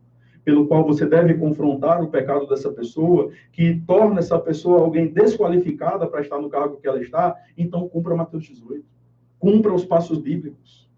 pelo 0.43 0.67
qual 0.67 0.85
você 0.85 1.05
deve 1.05 1.35
confrontar 1.35 2.01
o 2.01 2.09
pecado 2.09 2.47
dessa 2.47 2.71
pessoa, 2.71 3.31
que 3.51 3.81
torna 3.85 4.19
essa 4.19 4.39
pessoa 4.39 4.81
alguém 4.81 5.07
desqualificada 5.07 6.07
para 6.07 6.21
estar 6.21 6.39
no 6.39 6.49
cargo 6.49 6.77
que 6.77 6.87
ela 6.87 7.01
está, 7.01 7.35
então 7.57 7.87
cumpra 7.87 8.15
Mateus 8.15 8.45
18. 8.45 8.83
Cumpra 9.37 9.73
os 9.73 9.85
passos 9.85 10.17
bíblicos. 10.17 10.89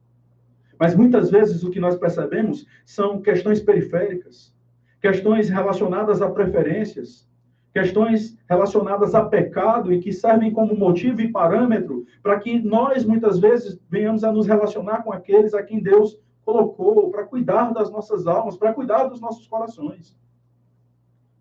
Mas 0.80 0.96
muitas 0.96 1.30
vezes 1.30 1.64
o 1.64 1.70
que 1.70 1.80
nós 1.80 1.96
percebemos 1.96 2.66
são 2.86 3.22
questões 3.22 3.62
periféricas, 3.62 4.54
questões 5.02 5.50
relacionadas 5.50 6.22
a 6.22 6.30
preferências, 6.30 7.28
questões 7.74 8.38
relacionadas 8.48 9.16
a 9.16 9.26
pecado 9.26 9.92
e 9.92 10.00
que 10.00 10.14
servem 10.14 10.52
como 10.52 10.76
motivo 10.76 11.22
e 11.22 11.32
parâmetro 11.32 12.06
para 12.22 12.40
que 12.40 12.60
nós 12.62 13.04
muitas 13.04 13.40
vezes 13.40 13.80
venhamos 13.90 14.24
a 14.24 14.32
nos 14.32 14.46
relacionar 14.46 15.04
com 15.04 15.12
aqueles 15.12 15.54
a 15.54 15.64
quem 15.64 15.82
Deus 15.82 16.20
colocou 16.46 17.10
para 17.10 17.26
cuidar 17.26 17.74
das 17.74 17.90
nossas 17.90 18.28
almas, 18.28 18.58
para 18.58 18.74
cuidar 18.74 19.06
dos 19.06 19.20
nossos 19.20 19.48
corações. 19.48 20.18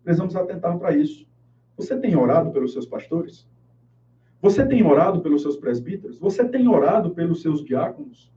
Precisamos 0.03 0.35
atentar 0.35 0.77
para 0.77 0.95
isso. 0.95 1.27
Você 1.77 1.97
tem 1.97 2.15
orado 2.15 2.51
pelos 2.51 2.73
seus 2.73 2.85
pastores? 2.85 3.47
Você 4.41 4.65
tem 4.65 4.85
orado 4.85 5.21
pelos 5.21 5.41
seus 5.41 5.57
presbíteros? 5.57 6.19
Você 6.19 6.47
tem 6.47 6.67
orado 6.67 7.11
pelos 7.11 7.41
seus 7.41 7.63
diáconos? 7.63 8.31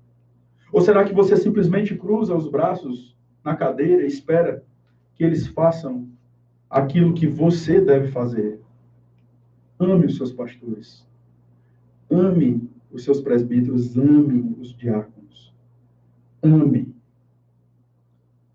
Ou 0.72 0.80
será 0.80 1.04
que 1.04 1.14
você 1.14 1.36
simplesmente 1.36 1.96
cruza 1.96 2.34
os 2.34 2.48
braços 2.48 3.16
na 3.44 3.56
cadeira 3.56 4.02
e 4.02 4.06
espera 4.06 4.64
que 5.14 5.24
eles 5.24 5.46
façam 5.48 6.08
aquilo 6.70 7.14
que 7.14 7.26
você 7.26 7.80
deve 7.80 8.08
fazer? 8.08 8.60
Ame 9.78 10.06
os 10.06 10.16
seus 10.16 10.32
pastores. 10.32 11.06
Ame 12.10 12.68
os 12.90 13.04
seus 13.04 13.20
presbíteros. 13.20 13.96
Ame 13.96 14.56
os 14.60 14.74
diáconos 14.76 15.15
ame. 16.46 16.94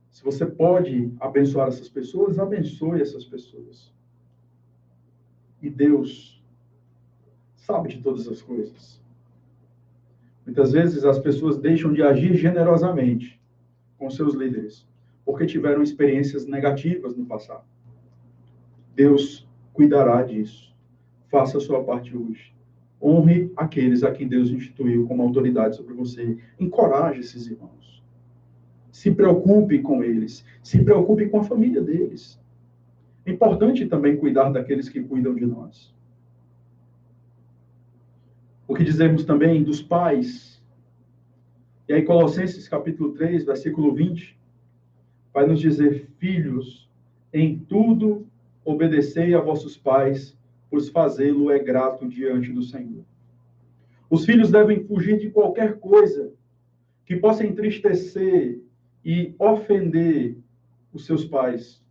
Se 0.10 0.24
você 0.24 0.46
pode 0.46 1.14
abençoar 1.20 1.68
essas 1.68 1.90
pessoas, 1.90 2.38
abençoe 2.38 3.02
essas 3.02 3.26
pessoas. 3.26 3.94
E 5.62 5.70
Deus 5.70 6.44
sabe 7.56 7.90
de 7.90 8.02
todas 8.02 8.28
as 8.28 8.42
coisas. 8.42 9.02
Muitas 10.46 10.72
vezes 10.72 11.06
as 11.06 11.20
pessoas 11.20 11.58
deixam 11.58 11.94
de 11.94 12.02
agir 12.02 12.36
generosamente 12.36 13.40
com 13.98 14.10
seus 14.10 14.34
líderes, 14.34 14.88
porque 15.24 15.46
tiveram 15.46 15.84
experiências 15.84 16.46
negativas 16.46 17.16
no 17.16 17.26
passado. 17.26 17.64
Deus 18.96 19.48
cuidará 19.74 20.22
disso. 20.24 20.76
Faça 21.30 21.58
a 21.58 21.62
sua 21.62 21.84
parte 21.84 22.16
hoje. 22.16 22.54
Honre 23.02 23.52
aqueles 23.56 24.04
a 24.04 24.12
quem 24.12 24.28
Deus 24.28 24.50
instituiu 24.50 25.08
como 25.08 25.24
autoridade 25.24 25.76
sobre 25.76 25.94
você. 25.94 26.38
Encoraje 26.60 27.22
esses 27.22 27.48
irmãos. 27.48 27.81
Se 29.02 29.10
preocupe 29.10 29.80
com 29.80 30.04
eles. 30.04 30.46
Se 30.62 30.84
preocupe 30.84 31.28
com 31.28 31.40
a 31.40 31.44
família 31.44 31.82
deles. 31.82 32.40
É 33.26 33.32
importante 33.32 33.88
também 33.88 34.16
cuidar 34.16 34.52
daqueles 34.52 34.90
que 34.90 35.02
cuidam 35.02 35.34
de 35.34 35.44
nós. 35.44 35.92
O 38.68 38.76
que 38.76 38.84
dizemos 38.84 39.26
também 39.26 39.64
dos 39.64 39.82
pais. 39.82 40.62
E 41.90 41.94
aí, 41.94 42.04
Colossenses 42.04 42.68
capítulo 42.68 43.12
3, 43.14 43.44
versículo 43.44 43.92
20, 43.92 44.38
vai 45.34 45.48
nos 45.48 45.60
dizer: 45.60 46.08
Filhos, 46.20 46.88
em 47.34 47.58
tudo 47.58 48.28
obedecei 48.64 49.34
a 49.34 49.42
vossos 49.42 49.76
pais, 49.76 50.38
pois 50.70 50.90
fazê-lo 50.90 51.50
é 51.50 51.58
grato 51.58 52.08
diante 52.08 52.52
do 52.52 52.62
Senhor. 52.62 53.04
Os 54.12 54.26
filhos 54.26 54.52
devem 54.52 54.84
fugir 54.84 55.18
de 55.18 55.32
qualquer 55.32 55.80
coisa 55.80 56.32
que 57.04 57.16
possa 57.16 57.44
entristecer 57.44 58.62
e 59.04 59.36
ofender 59.40 60.38
os 60.94 61.06
seus 61.06 61.26
pais. 61.26 61.82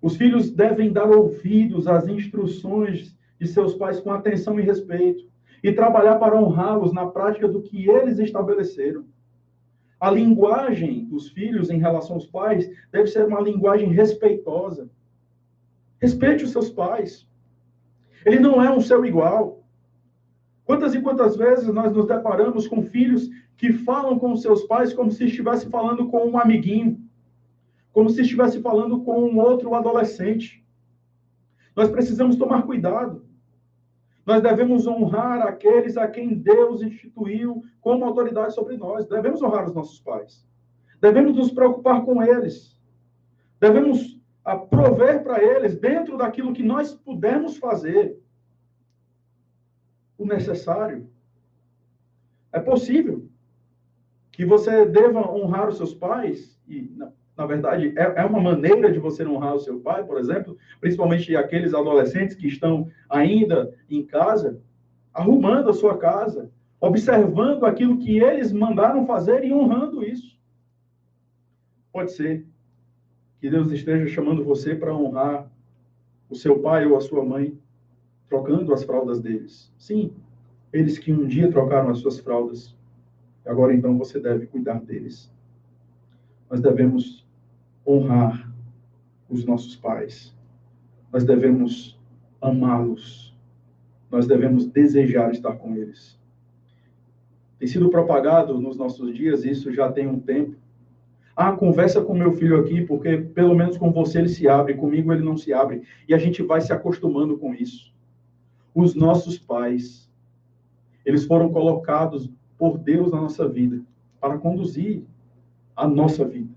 Os 0.00 0.16
filhos 0.16 0.50
devem 0.50 0.92
dar 0.92 1.08
ouvidos 1.08 1.86
às 1.86 2.08
instruções 2.08 3.16
de 3.38 3.46
seus 3.46 3.74
pais 3.74 4.00
com 4.00 4.10
atenção 4.10 4.58
e 4.58 4.62
respeito 4.62 5.30
e 5.62 5.72
trabalhar 5.72 6.16
para 6.16 6.36
honrá-los 6.36 6.92
na 6.92 7.06
prática 7.06 7.46
do 7.46 7.62
que 7.62 7.88
eles 7.88 8.18
estabeleceram. 8.18 9.04
A 10.00 10.10
linguagem 10.10 11.04
dos 11.04 11.28
filhos 11.28 11.70
em 11.70 11.78
relação 11.78 12.16
aos 12.16 12.26
pais 12.26 12.68
deve 12.90 13.06
ser 13.06 13.24
uma 13.24 13.40
linguagem 13.40 13.92
respeitosa. 13.92 14.90
Respeite 16.00 16.42
os 16.42 16.50
seus 16.50 16.68
pais. 16.68 17.24
Ele 18.26 18.40
não 18.40 18.60
é 18.60 18.68
um 18.68 18.80
seu 18.80 19.04
igual. 19.04 19.62
Quantas 20.64 20.94
e 20.94 21.00
quantas 21.00 21.36
vezes 21.36 21.72
nós 21.72 21.92
nos 21.92 22.06
deparamos 22.06 22.66
com 22.66 22.82
filhos 22.82 23.28
que 23.62 23.72
falam 23.72 24.18
com 24.18 24.34
seus 24.34 24.64
pais 24.64 24.92
como 24.92 25.12
se 25.12 25.26
estivesse 25.26 25.70
falando 25.70 26.08
com 26.08 26.26
um 26.26 26.36
amiguinho, 26.36 27.00
como 27.92 28.10
se 28.10 28.22
estivesse 28.22 28.60
falando 28.60 29.04
com 29.04 29.22
um 29.22 29.38
outro 29.38 29.72
adolescente. 29.76 30.66
Nós 31.76 31.88
precisamos 31.88 32.34
tomar 32.34 32.64
cuidado. 32.64 33.24
Nós 34.26 34.42
devemos 34.42 34.84
honrar 34.88 35.46
aqueles 35.46 35.96
a 35.96 36.08
quem 36.08 36.34
Deus 36.34 36.82
instituiu 36.82 37.62
como 37.80 38.04
autoridade 38.04 38.52
sobre 38.52 38.76
nós. 38.76 39.06
Devemos 39.06 39.40
honrar 39.40 39.66
os 39.66 39.74
nossos 39.74 40.00
pais. 40.00 40.44
Devemos 41.00 41.36
nos 41.36 41.52
preocupar 41.52 42.04
com 42.04 42.20
eles. 42.20 42.76
Devemos 43.60 44.20
ah, 44.44 44.56
prover 44.56 45.22
para 45.22 45.40
eles, 45.40 45.78
dentro 45.78 46.18
daquilo 46.18 46.52
que 46.52 46.64
nós 46.64 46.94
pudermos 46.94 47.58
fazer, 47.58 48.20
o 50.18 50.26
necessário. 50.26 51.08
É 52.52 52.58
possível 52.58 53.30
que 54.32 54.46
você 54.46 54.86
deva 54.86 55.30
honrar 55.30 55.68
os 55.68 55.76
seus 55.76 55.94
pais, 55.94 56.58
e 56.66 56.90
na, 56.96 57.12
na 57.36 57.46
verdade 57.46 57.92
é, 57.96 58.20
é, 58.22 58.24
uma 58.24 58.40
maneira 58.40 58.90
de 58.90 58.98
você 58.98 59.24
honrar 59.26 59.54
o 59.54 59.60
seu 59.60 59.78
pai, 59.78 60.02
por 60.04 60.18
exemplo, 60.18 60.56
principalmente 60.80 61.36
aqueles 61.36 61.74
adolescentes 61.74 62.34
que 62.34 62.48
estão 62.48 62.90
ainda 63.08 63.72
em 63.90 64.02
casa, 64.04 64.58
arrumando 65.12 65.68
a 65.68 65.74
sua 65.74 65.98
casa, 65.98 66.50
observando 66.80 67.64
aquilo 67.64 67.98
que 67.98 68.18
eles 68.18 68.52
mandaram 68.52 69.06
fazer 69.06 69.44
e 69.44 69.52
honrando 69.52 70.02
isso. 70.02 70.40
Pode 71.92 72.12
ser 72.12 72.46
que 73.38 73.50
Deus 73.50 73.70
esteja 73.70 74.06
chamando 74.06 74.42
você 74.42 74.74
para 74.74 74.96
honrar 74.96 75.50
o 76.30 76.34
seu 76.34 76.58
pai 76.60 76.86
ou 76.86 76.96
a 76.96 77.00
sua 77.00 77.22
mãe, 77.22 77.56
trocando 78.28 78.72
as 78.72 78.82
fraldas 78.82 79.20
deles. 79.20 79.70
Sim, 79.76 80.14
eles 80.72 80.98
que 80.98 81.12
um 81.12 81.26
dia 81.26 81.50
trocaram 81.50 81.90
as 81.90 81.98
suas 81.98 82.18
fraldas 82.18 82.74
Agora, 83.44 83.74
então, 83.74 83.98
você 83.98 84.20
deve 84.20 84.46
cuidar 84.46 84.80
deles. 84.80 85.32
Nós 86.50 86.60
devemos 86.60 87.26
honrar 87.86 88.52
os 89.28 89.44
nossos 89.44 89.74
pais. 89.74 90.34
Nós 91.12 91.24
devemos 91.24 91.98
amá-los. 92.40 93.34
Nós 94.10 94.26
devemos 94.26 94.66
desejar 94.66 95.32
estar 95.32 95.54
com 95.54 95.74
eles. 95.74 96.20
Tem 97.58 97.68
sido 97.68 97.88
propagado 97.88 98.60
nos 98.60 98.76
nossos 98.76 99.14
dias, 99.14 99.44
isso 99.44 99.72
já 99.72 99.90
tem 99.90 100.06
um 100.06 100.18
tempo. 100.18 100.56
Ah, 101.34 101.52
conversa 101.52 102.02
com 102.02 102.12
meu 102.12 102.32
filho 102.32 102.60
aqui, 102.60 102.82
porque 102.82 103.16
pelo 103.16 103.54
menos 103.54 103.78
com 103.78 103.90
você 103.90 104.18
ele 104.18 104.28
se 104.28 104.48
abre, 104.48 104.74
comigo 104.74 105.12
ele 105.12 105.24
não 105.24 105.36
se 105.36 105.52
abre. 105.52 105.82
E 106.06 106.12
a 106.12 106.18
gente 106.18 106.42
vai 106.42 106.60
se 106.60 106.72
acostumando 106.72 107.38
com 107.38 107.54
isso. 107.54 107.92
Os 108.74 108.94
nossos 108.94 109.38
pais, 109.38 110.10
eles 111.06 111.24
foram 111.24 111.50
colocados 111.50 112.30
por 112.62 112.78
Deus 112.78 113.10
na 113.10 113.20
nossa 113.20 113.48
vida, 113.48 113.82
para 114.20 114.38
conduzir 114.38 115.02
a 115.74 115.84
nossa 115.84 116.24
vida. 116.24 116.54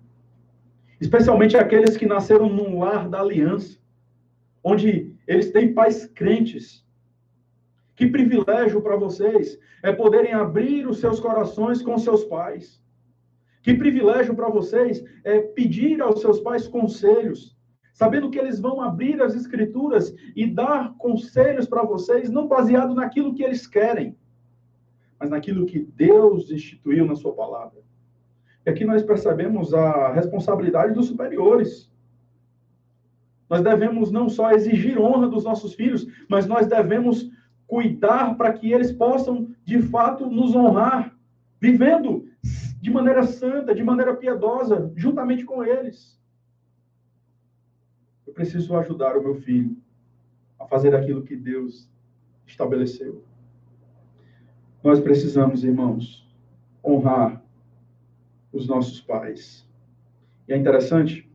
Especialmente 1.02 1.58
aqueles 1.58 1.98
que 1.98 2.06
nasceram 2.06 2.48
num 2.48 2.78
lar 2.78 3.10
da 3.10 3.22
aliança, 3.22 3.80
onde 4.64 5.16
eles 5.26 5.52
têm 5.52 5.74
pais 5.74 6.06
crentes. 6.06 6.86
Que 7.96 8.06
privilégio 8.06 8.84
para 8.84 8.96
vocês 8.96 9.58
é 9.82 9.92
poderem 9.92 10.34
abrir 10.34 10.88
os 10.88 11.00
seus 11.00 11.20
corações 11.20 11.82
com 11.82 11.98
seus 11.98 12.24
pais. 12.24 12.80
Que 13.64 13.74
privilégio 13.74 14.36
para 14.36 14.48
vocês 14.48 15.04
é 15.24 15.40
pedir 15.40 16.04
aos 16.04 16.22
seus 16.22 16.40
pais 16.40 16.68
conselhos, 16.68 17.58
sabendo 17.94 18.30
que 18.30 18.38
eles 18.38 18.60
vão 18.60 18.80
abrir 18.80 19.20
as 19.24 19.34
escrituras 19.34 20.14
e 20.36 20.46
dar 20.46 20.94
conselhos 21.00 21.66
para 21.68 21.82
vocês, 21.82 22.30
não 22.30 22.48
baseado 22.48 22.94
naquilo 22.94 23.34
que 23.34 23.42
eles 23.42 23.66
querem, 23.66 24.16
mas 25.26 25.30
naquilo 25.32 25.66
que 25.66 25.80
Deus 25.80 26.52
instituiu 26.52 27.06
na 27.06 27.16
sua 27.16 27.34
palavra. 27.34 27.82
E 28.64 28.70
aqui 28.70 28.86
nós 28.86 29.02
percebemos 29.04 29.74
a 29.74 30.12
responsabilidade 30.14 30.94
dos 30.94 31.08
superiores. 31.08 31.92
Nós 33.50 33.62
devemos 33.62 34.12
não 34.12 34.30
só 34.30 34.52
exigir 34.52 35.00
honra 35.00 35.28
dos 35.28 35.44
nossos 35.44 35.74
filhos, 35.74 36.08
mas 36.30 36.46
nós 36.46 36.68
devemos 36.68 37.30
cuidar 37.66 38.36
para 38.38 38.54
que 38.54 38.72
eles 38.72 38.92
possam, 38.92 39.50
de 39.64 39.82
fato, 39.82 40.30
nos 40.30 40.56
honrar, 40.56 41.16
vivendo 41.60 42.28
de 42.80 42.92
maneira 42.92 43.24
santa, 43.24 43.74
de 43.74 43.84
maneira 43.84 44.16
piedosa, 44.16 44.92
juntamente 44.96 45.44
com 45.44 45.64
eles. 45.64 46.20
Eu 48.28 48.34
preciso 48.34 48.76
ajudar 48.78 49.18
o 49.18 49.24
meu 49.24 49.36
filho 49.36 49.76
a 50.60 50.66
fazer 50.68 50.96
aquilo 50.96 51.24
que 51.24 51.36
Deus 51.36 51.90
estabeleceu. 52.46 53.24
Nós 54.86 55.00
precisamos, 55.00 55.64
irmãos, 55.64 56.24
honrar 56.86 57.44
os 58.54 58.68
nossos 58.68 59.02
pais. 59.02 59.68
E 60.48 60.54
é 60.54 60.58
interessante 60.58 61.28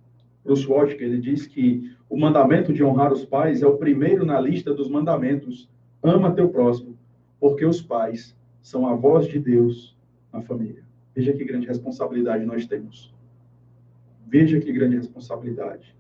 Bruce 0.44 0.64
Waltke, 0.64 1.02
ele 1.02 1.18
diz 1.18 1.48
que 1.48 1.92
o 2.08 2.16
mandamento 2.16 2.72
de 2.72 2.84
honrar 2.84 3.12
os 3.12 3.24
pais 3.24 3.60
é 3.60 3.66
o 3.66 3.76
primeiro 3.76 4.24
na 4.24 4.40
lista 4.40 4.72
dos 4.72 4.88
mandamentos. 4.88 5.68
Ama 6.00 6.32
teu 6.32 6.48
próximo, 6.48 6.96
porque 7.40 7.64
os 7.64 7.82
pais 7.82 8.36
são 8.62 8.86
a 8.86 8.94
voz 8.94 9.26
de 9.26 9.40
Deus 9.40 9.98
na 10.32 10.40
família. 10.40 10.84
Veja 11.12 11.32
que 11.32 11.44
grande 11.44 11.66
responsabilidade 11.66 12.46
nós 12.46 12.68
temos. 12.68 13.12
Veja 14.28 14.60
que 14.60 14.72
grande 14.72 14.94
responsabilidade 14.94 15.92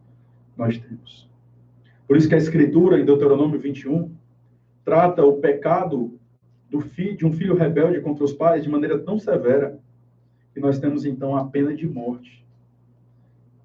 nós 0.56 0.78
temos. 0.78 1.28
Por 2.06 2.16
isso 2.16 2.28
que 2.28 2.34
a 2.36 2.38
Escritura, 2.38 3.00
em 3.00 3.04
Deuteronômio 3.04 3.58
21, 3.58 4.08
trata 4.84 5.24
o 5.24 5.38
pecado 5.38 6.19
do 6.70 6.80
filho, 6.80 7.16
de 7.16 7.26
um 7.26 7.32
filho 7.32 7.56
rebelde 7.56 8.00
contra 8.00 8.24
os 8.24 8.32
pais 8.32 8.62
de 8.62 8.70
maneira 8.70 8.98
tão 8.98 9.18
severa 9.18 9.78
que 10.54 10.60
nós 10.60 10.78
temos 10.78 11.04
então 11.04 11.36
a 11.36 11.44
pena 11.44 11.74
de 11.74 11.86
morte. 11.86 12.46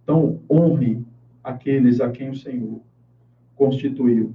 Então, 0.04 0.42
honre 0.50 1.06
aqueles 1.44 2.02
a 2.02 2.10
quem 2.10 2.30
o 2.30 2.36
Senhor 2.36 2.82
constituiu 3.56 4.34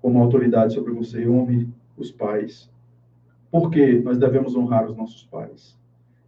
como 0.00 0.18
autoridade 0.18 0.72
sobre 0.72 0.92
você, 0.92 1.28
honre 1.28 1.68
os 1.96 2.10
pais. 2.10 2.70
Por 3.50 3.70
que 3.70 3.98
nós 4.00 4.18
devemos 4.18 4.56
honrar 4.56 4.86
os 4.86 4.96
nossos 4.96 5.24
pais? 5.24 5.78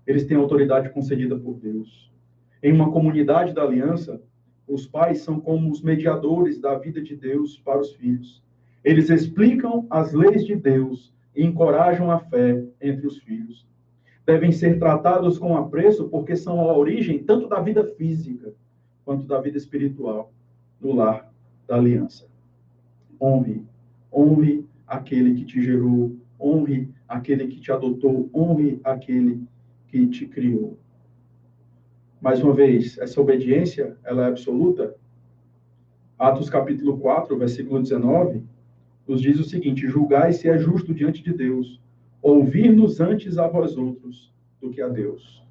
Eles 0.07 0.25
têm 0.25 0.37
autoridade 0.37 0.91
concedida 0.91 1.39
por 1.39 1.55
Deus. 1.55 2.13
Em 2.63 2.73
uma 2.73 2.91
comunidade 2.91 3.55
da 3.55 3.63
aliança, 3.63 4.21
os 4.69 4.87
pais 4.87 5.21
são 5.21 5.41
como 5.41 5.71
os 5.71 5.81
mediadores 5.81 6.61
da 6.61 6.79
vida 6.79 7.01
de 7.01 7.17
Deus 7.17 7.59
para 7.59 7.81
os 7.81 7.95
filhos. 7.95 8.43
Eles 8.85 9.11
explicam 9.11 9.87
as 9.89 10.13
leis 10.13 10.45
de 10.45 10.55
Deus 10.55 11.13
e 11.35 11.45
encorajam 11.45 12.11
a 12.11 12.19
fé 12.19 12.65
entre 12.81 13.07
os 13.07 13.19
filhos. 13.19 13.67
Devem 14.25 14.53
ser 14.53 14.79
tratados 14.79 15.39
com 15.39 15.57
apreço 15.57 16.09
porque 16.09 16.37
são 16.37 16.61
a 16.61 16.77
origem 16.77 17.23
tanto 17.23 17.49
da 17.49 17.61
vida 17.61 17.85
física 17.85 18.55
quanto 19.05 19.27
da 19.27 19.41
vida 19.41 19.57
espiritual 19.57 20.33
no 20.81 20.95
lar 20.95 21.33
da 21.67 21.77
aliança. 21.77 22.27
Honre, 23.21 23.65
honre 24.13 24.67
aquele 24.87 25.35
que 25.35 25.45
te 25.45 25.63
gerou, 25.63 26.17
honre 26.39 26.89
aquele 27.09 27.47
que 27.47 27.61
te 27.61 27.73
adotou, 27.73 28.29
honre 28.35 28.81
aquele 28.85 29.43
que 29.89 30.07
te 30.07 30.27
criou. 30.27 30.79
Mais 32.21 32.43
uma 32.43 32.53
vez, 32.53 32.99
essa 32.99 33.21
obediência, 33.21 33.97
ela 34.05 34.27
é 34.27 34.29
absoluta. 34.29 34.95
Atos 36.19 36.49
capítulo 36.49 36.99
4, 36.99 37.37
versículo 37.37 37.83
19, 37.83 38.45
nos 39.07 39.21
diz 39.21 39.39
o 39.39 39.45
seguinte: 39.45 39.87
Julgai 39.87 40.33
se 40.33 40.49
é 40.49 40.59
justo 40.59 40.95
diante 40.95 41.23
de 41.23 41.33
Deus, 41.33 41.81
ouvir-nos 42.21 43.01
antes 43.01 43.39
a 43.39 43.49
vós 43.49 43.77
outros 43.77 44.33
do 44.61 44.71
que 44.71 44.81
a 44.81 44.89
Deus. 44.89 45.43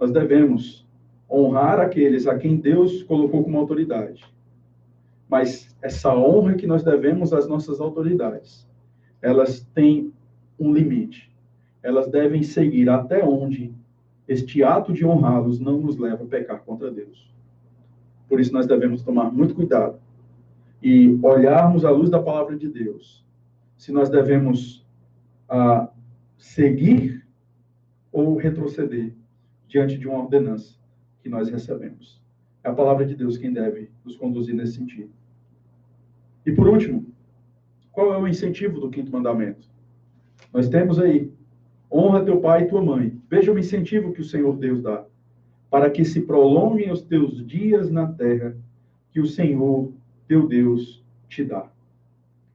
Nós 0.00 0.10
devemos 0.10 0.86
honrar 1.30 1.80
aqueles 1.80 2.26
a 2.26 2.36
quem 2.36 2.56
Deus 2.56 3.02
colocou 3.02 3.44
como 3.44 3.58
autoridade. 3.58 4.24
Mas 5.28 5.74
essa 5.80 6.14
honra 6.14 6.54
que 6.54 6.66
nós 6.66 6.82
devemos 6.82 7.32
às 7.32 7.48
nossas 7.48 7.80
autoridades, 7.80 8.68
elas 9.20 9.60
têm 9.74 10.12
um 10.58 10.72
limite. 10.72 11.30
Elas 11.82 12.06
devem 12.08 12.42
seguir 12.42 12.88
até 12.88 13.24
onde 13.24 13.72
este 14.28 14.62
ato 14.62 14.92
de 14.92 15.04
honrá-los 15.04 15.58
não 15.58 15.78
nos 15.78 15.96
leva 15.96 16.24
a 16.24 16.26
pecar 16.26 16.62
contra 16.62 16.90
Deus. 16.90 17.32
Por 18.28 18.40
isso 18.40 18.52
nós 18.52 18.66
devemos 18.66 19.02
tomar 19.02 19.32
muito 19.32 19.54
cuidado 19.54 19.98
e 20.82 21.18
olharmos 21.22 21.84
à 21.84 21.90
luz 21.90 22.10
da 22.10 22.20
palavra 22.20 22.56
de 22.56 22.68
Deus 22.68 23.24
se 23.76 23.92
nós 23.92 24.10
devemos 24.10 24.86
ah, 25.48 25.88
seguir 26.36 27.26
ou 28.10 28.36
retroceder 28.36 29.14
diante 29.66 29.96
de 29.96 30.06
uma 30.06 30.18
ordenança 30.18 30.76
que 31.22 31.28
nós 31.28 31.48
recebemos. 31.48 32.20
É 32.64 32.68
a 32.68 32.74
palavra 32.74 33.06
de 33.06 33.14
Deus 33.14 33.38
quem 33.38 33.52
deve 33.52 33.90
nos 34.04 34.16
conduzir 34.16 34.54
nesse 34.54 34.74
sentido. 34.74 35.10
E 36.44 36.52
por 36.52 36.68
último, 36.68 37.06
qual 37.90 38.12
é 38.12 38.18
o 38.18 38.28
incentivo 38.28 38.80
do 38.80 38.90
quinto 38.90 39.12
mandamento? 39.12 39.68
Nós 40.52 40.68
temos 40.68 40.98
aí: 40.98 41.32
honra 41.90 42.24
teu 42.24 42.40
pai 42.40 42.62
e 42.62 42.68
tua 42.68 42.82
mãe. 42.82 43.20
Veja 43.28 43.52
o 43.52 43.58
incentivo 43.58 44.12
que 44.12 44.20
o 44.20 44.24
Senhor 44.24 44.56
Deus 44.56 44.82
dá, 44.82 45.04
para 45.70 45.90
que 45.90 46.04
se 46.04 46.20
prolonguem 46.22 46.90
os 46.90 47.02
teus 47.02 47.44
dias 47.46 47.90
na 47.90 48.06
terra 48.06 48.56
que 49.10 49.20
o 49.20 49.26
Senhor 49.26 49.92
teu 50.26 50.46
Deus 50.46 51.04
te 51.28 51.44
dá. 51.44 51.70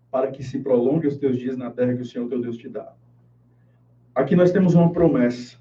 Para 0.10 0.32
que 0.32 0.44
se 0.44 0.60
prolongue 0.60 1.08
os 1.08 1.18
teus 1.18 1.38
dias 1.38 1.58
na 1.58 1.70
terra 1.70 1.96
que 1.96 2.02
o 2.02 2.06
Senhor 2.06 2.28
teu 2.28 2.42
Deus 2.42 2.58
te 2.58 2.70
dá. 2.70 2.94
Aqui 4.16 4.36
nós 4.36 4.52
temos 4.52 4.74
uma 4.74 4.92
promessa, 4.92 5.58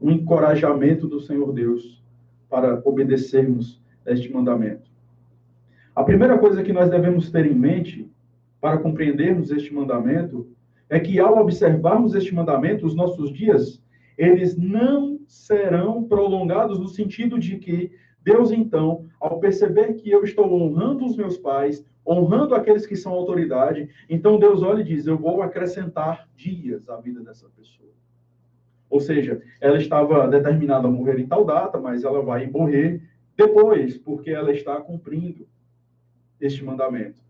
um 0.00 0.10
encorajamento 0.10 1.06
do 1.06 1.20
Senhor 1.20 1.52
Deus 1.52 2.02
para 2.48 2.80
obedecermos 2.84 3.82
este 4.06 4.32
mandamento. 4.32 4.88
A 5.94 6.02
primeira 6.02 6.38
coisa 6.38 6.62
que 6.62 6.72
nós 6.72 6.88
devemos 6.88 7.30
ter 7.30 7.44
em 7.44 7.54
mente 7.54 8.10
para 8.60 8.78
compreendermos 8.78 9.50
este 9.50 9.74
mandamento 9.74 10.48
é 10.88 10.98
que 10.98 11.20
ao 11.20 11.38
observarmos 11.38 12.14
este 12.14 12.34
mandamento, 12.34 12.86
os 12.86 12.94
nossos 12.94 13.32
dias, 13.32 13.82
eles 14.16 14.56
não 14.56 15.20
serão 15.26 16.04
prolongados 16.04 16.78
no 16.78 16.88
sentido 16.88 17.38
de 17.38 17.58
que 17.58 17.92
Deus, 18.28 18.50
então, 18.52 19.06
ao 19.18 19.40
perceber 19.40 19.94
que 19.94 20.10
eu 20.10 20.22
estou 20.22 20.52
honrando 20.52 21.06
os 21.06 21.16
meus 21.16 21.38
pais, 21.38 21.82
honrando 22.06 22.54
aqueles 22.54 22.86
que 22.86 22.94
são 22.94 23.12
autoridade, 23.12 23.88
então 24.08 24.38
Deus 24.38 24.62
olha 24.62 24.82
e 24.82 24.84
diz: 24.84 25.06
Eu 25.06 25.16
vou 25.16 25.40
acrescentar 25.40 26.28
dias 26.36 26.90
à 26.90 26.96
vida 26.96 27.20
dessa 27.22 27.48
pessoa. 27.48 27.88
Ou 28.90 29.00
seja, 29.00 29.42
ela 29.60 29.78
estava 29.78 30.28
determinada 30.28 30.88
a 30.88 30.90
morrer 30.90 31.18
em 31.18 31.26
tal 31.26 31.42
data, 31.44 31.78
mas 31.78 32.04
ela 32.04 32.22
vai 32.22 32.46
morrer 32.46 33.02
depois, 33.34 33.96
porque 33.96 34.30
ela 34.30 34.52
está 34.52 34.78
cumprindo 34.78 35.48
este 36.38 36.62
mandamento. 36.62 37.22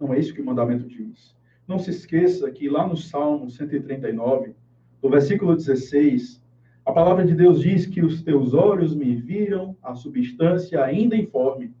Não 0.00 0.14
é 0.14 0.18
isso 0.18 0.32
que 0.32 0.40
o 0.40 0.44
mandamento 0.44 0.88
diz. 0.88 1.36
Não 1.66 1.78
se 1.78 1.90
esqueça 1.90 2.50
que 2.50 2.68
lá 2.68 2.86
no 2.86 2.96
Salmo 2.96 3.50
139, 3.50 4.54
no 5.02 5.10
versículo 5.10 5.54
16, 5.54 6.42
a 6.88 6.92
palavra 6.92 7.22
de 7.22 7.34
Deus 7.34 7.60
diz 7.60 7.84
que 7.84 8.02
os 8.02 8.22
teus 8.22 8.54
olhos 8.54 8.96
me 8.96 9.14
viram 9.14 9.76
a 9.82 9.94
substância 9.94 10.82
ainda 10.82 11.14
informe. 11.14 11.74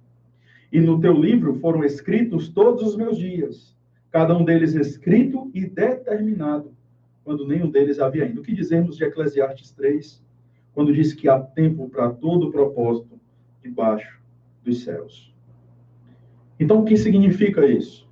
E 0.70 0.78
no 0.82 1.00
teu 1.00 1.14
livro 1.14 1.54
foram 1.60 1.82
escritos 1.82 2.50
todos 2.50 2.82
os 2.82 2.94
meus 2.94 3.16
dias, 3.16 3.74
cada 4.10 4.36
um 4.36 4.44
deles 4.44 4.74
escrito 4.74 5.50
e 5.54 5.64
determinado, 5.64 6.74
quando 7.24 7.48
nenhum 7.48 7.70
deles 7.70 7.98
havia 7.98 8.24
ainda. 8.24 8.42
O 8.42 8.44
que 8.44 8.52
dizemos 8.52 8.98
de 8.98 9.04
Eclesiastes 9.04 9.70
3, 9.70 10.22
quando 10.74 10.92
diz 10.92 11.14
que 11.14 11.26
há 11.26 11.40
tempo 11.40 11.88
para 11.88 12.10
todo 12.10 12.50
propósito 12.50 13.18
debaixo 13.62 14.20
dos 14.62 14.84
céus? 14.84 15.34
Então, 16.60 16.82
o 16.82 16.84
que 16.84 16.98
significa 16.98 17.64
isso? 17.64 18.06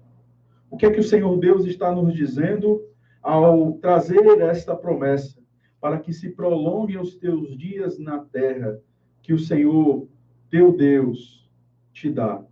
O 0.70 0.78
que 0.78 0.86
é 0.86 0.90
que 0.90 1.00
o 1.00 1.04
Senhor 1.04 1.36
Deus 1.36 1.66
está 1.66 1.94
nos 1.94 2.14
dizendo 2.14 2.82
ao 3.22 3.74
trazer 3.74 4.40
esta 4.40 4.74
promessa? 4.74 5.35
Para 5.80 5.98
que 5.98 6.12
se 6.12 6.30
prolonguem 6.30 6.98
os 6.98 7.16
teus 7.16 7.56
dias 7.56 7.98
na 7.98 8.18
terra 8.18 8.80
que 9.22 9.32
o 9.32 9.38
Senhor, 9.38 10.08
teu 10.50 10.72
Deus, 10.76 11.50
te 11.92 12.10
dá. 12.10 12.42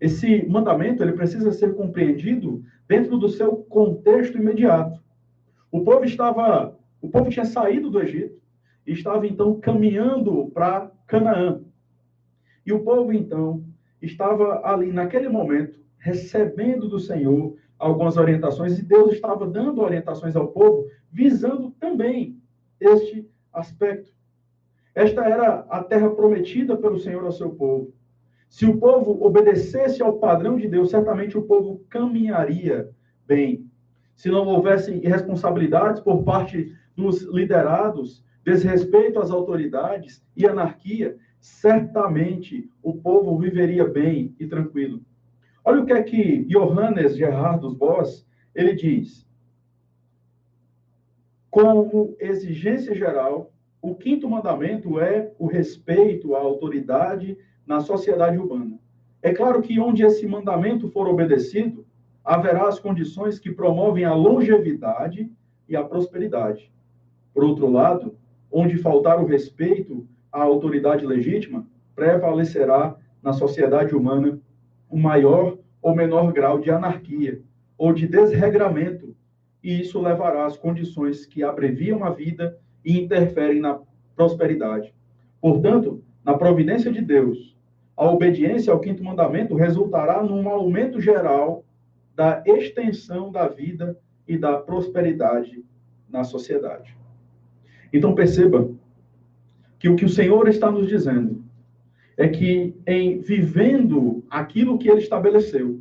Esse 0.00 0.46
mandamento 0.48 1.02
ele 1.02 1.12
precisa 1.12 1.52
ser 1.52 1.74
compreendido 1.74 2.62
dentro 2.88 3.16
do 3.16 3.28
seu 3.28 3.56
contexto 3.56 4.36
imediato. 4.36 5.00
O 5.70 5.82
povo 5.82 6.04
estava, 6.04 6.76
o 7.00 7.08
povo 7.08 7.30
tinha 7.30 7.44
saído 7.44 7.88
do 7.88 8.00
Egito 8.00 8.40
e 8.86 8.92
estava 8.92 9.26
então 9.26 9.58
caminhando 9.60 10.50
para 10.52 10.90
Canaã. 11.06 11.62
E 12.66 12.72
o 12.72 12.80
povo 12.80 13.12
então 13.12 13.64
estava 14.00 14.60
ali 14.64 14.92
naquele 14.92 15.28
momento 15.28 15.80
recebendo 15.98 16.88
do 16.88 16.98
Senhor 16.98 17.56
algumas 17.78 18.16
orientações 18.16 18.78
e 18.78 18.84
Deus 18.84 19.12
estava 19.12 19.46
dando 19.46 19.80
orientações 19.80 20.34
ao 20.34 20.48
povo 20.48 20.86
visando 21.10 21.70
também 21.78 22.41
este 22.82 23.28
aspecto. 23.52 24.12
Esta 24.94 25.24
era 25.24 25.66
a 25.70 25.82
terra 25.82 26.10
prometida 26.10 26.76
pelo 26.76 26.98
Senhor 26.98 27.24
ao 27.24 27.32
seu 27.32 27.50
povo. 27.50 27.94
Se 28.48 28.66
o 28.66 28.76
povo 28.76 29.24
obedecesse 29.24 30.02
ao 30.02 30.18
padrão 30.18 30.58
de 30.58 30.68
Deus, 30.68 30.90
certamente 30.90 31.38
o 31.38 31.42
povo 31.42 31.84
caminharia 31.88 32.90
bem. 33.26 33.66
Se 34.14 34.28
não 34.28 34.46
houvesse 34.46 34.92
irresponsabilidades 34.92 36.02
por 36.02 36.22
parte 36.22 36.70
dos 36.94 37.22
liderados, 37.22 38.22
desrespeito 38.44 39.18
às 39.18 39.30
autoridades 39.30 40.22
e 40.36 40.46
anarquia, 40.46 41.16
certamente 41.40 42.68
o 42.82 42.94
povo 42.94 43.38
viveria 43.38 43.88
bem 43.88 44.34
e 44.38 44.46
tranquilo. 44.46 45.00
Olha 45.64 45.80
o 45.80 45.86
que 45.86 45.92
é 45.92 46.02
que 46.02 46.44
Johannes 46.44 47.16
Gerardus 47.16 47.74
Boss, 47.74 48.26
ele 48.54 48.74
diz 48.74 49.26
como 51.52 52.16
exigência 52.18 52.94
geral, 52.94 53.52
o 53.82 53.94
quinto 53.94 54.26
mandamento 54.26 54.98
é 54.98 55.30
o 55.38 55.46
respeito 55.46 56.34
à 56.34 56.38
autoridade 56.38 57.36
na 57.66 57.78
sociedade 57.78 58.38
urbana. 58.38 58.78
É 59.20 59.34
claro 59.34 59.60
que 59.60 59.78
onde 59.78 60.02
esse 60.02 60.26
mandamento 60.26 60.88
for 60.88 61.06
obedecido, 61.06 61.84
haverá 62.24 62.66
as 62.68 62.80
condições 62.80 63.38
que 63.38 63.52
promovem 63.52 64.06
a 64.06 64.14
longevidade 64.14 65.30
e 65.68 65.76
a 65.76 65.84
prosperidade. 65.84 66.72
Por 67.34 67.44
outro 67.44 67.70
lado, 67.70 68.16
onde 68.50 68.78
faltar 68.78 69.22
o 69.22 69.26
respeito 69.26 70.08
à 70.32 70.40
autoridade 70.42 71.04
legítima, 71.04 71.66
prevalecerá 71.94 72.96
na 73.22 73.34
sociedade 73.34 73.94
humana 73.94 74.40
o 74.88 74.96
maior 74.96 75.58
ou 75.82 75.94
menor 75.94 76.32
grau 76.32 76.58
de 76.58 76.70
anarquia 76.70 77.42
ou 77.76 77.92
de 77.92 78.06
desregramento, 78.06 79.11
e 79.62 79.80
isso 79.80 80.00
levará 80.00 80.46
às 80.46 80.56
condições 80.56 81.24
que 81.24 81.42
abreviam 81.42 82.04
a 82.04 82.10
vida 82.10 82.58
e 82.84 83.00
interferem 83.00 83.60
na 83.60 83.78
prosperidade. 84.16 84.94
Portanto, 85.40 86.02
na 86.24 86.34
providência 86.34 86.90
de 86.90 87.00
Deus, 87.00 87.56
a 87.96 88.10
obediência 88.10 88.72
ao 88.72 88.80
quinto 88.80 89.04
mandamento 89.04 89.54
resultará 89.54 90.22
num 90.22 90.48
aumento 90.48 91.00
geral 91.00 91.64
da 92.14 92.42
extensão 92.46 93.30
da 93.30 93.48
vida 93.48 93.98
e 94.26 94.36
da 94.36 94.58
prosperidade 94.58 95.64
na 96.08 96.24
sociedade. 96.24 96.96
Então 97.92 98.14
perceba 98.14 98.70
que 99.78 99.88
o 99.88 99.96
que 99.96 100.04
o 100.04 100.08
Senhor 100.08 100.48
está 100.48 100.70
nos 100.70 100.88
dizendo 100.88 101.44
é 102.16 102.28
que 102.28 102.76
em 102.86 103.20
vivendo 103.20 104.24
aquilo 104.30 104.78
que 104.78 104.88
ele 104.88 105.00
estabeleceu, 105.00 105.80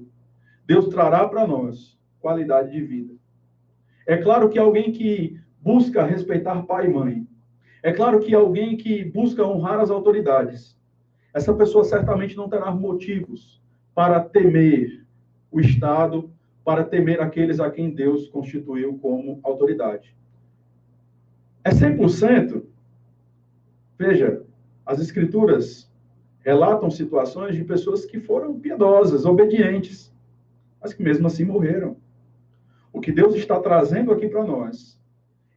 Deus 0.65 0.87
trará 0.87 1.27
para 1.27 1.45
nós 1.45 1.97
qualidade 2.19 2.71
de 2.71 2.81
vida. 2.81 3.20
É 4.11 4.17
claro 4.17 4.49
que 4.49 4.59
alguém 4.59 4.91
que 4.91 5.39
busca 5.61 6.03
respeitar 6.03 6.63
pai 6.63 6.87
e 6.87 6.89
mãe, 6.89 7.25
é 7.81 7.93
claro 7.93 8.19
que 8.19 8.35
alguém 8.35 8.75
que 8.75 9.05
busca 9.05 9.41
honrar 9.41 9.79
as 9.79 9.89
autoridades, 9.89 10.77
essa 11.33 11.53
pessoa 11.53 11.85
certamente 11.85 12.35
não 12.35 12.49
terá 12.49 12.69
motivos 12.71 13.63
para 13.95 14.19
temer 14.19 15.05
o 15.49 15.61
Estado, 15.61 16.29
para 16.61 16.83
temer 16.83 17.21
aqueles 17.21 17.61
a 17.61 17.71
quem 17.71 17.89
Deus 17.89 18.27
constituiu 18.27 18.97
como 18.97 19.39
autoridade. 19.43 20.13
É 21.63 21.69
100%? 21.69 22.63
Veja, 23.97 24.43
as 24.85 24.99
Escrituras 24.99 25.89
relatam 26.41 26.91
situações 26.91 27.55
de 27.55 27.63
pessoas 27.63 28.03
que 28.05 28.19
foram 28.19 28.59
piedosas, 28.59 29.25
obedientes, 29.25 30.13
mas 30.81 30.93
que 30.93 31.01
mesmo 31.01 31.27
assim 31.27 31.45
morreram. 31.45 31.95
O 32.93 32.99
que 32.99 33.11
Deus 33.11 33.35
está 33.35 33.59
trazendo 33.59 34.11
aqui 34.11 34.27
para 34.27 34.43
nós, 34.43 34.99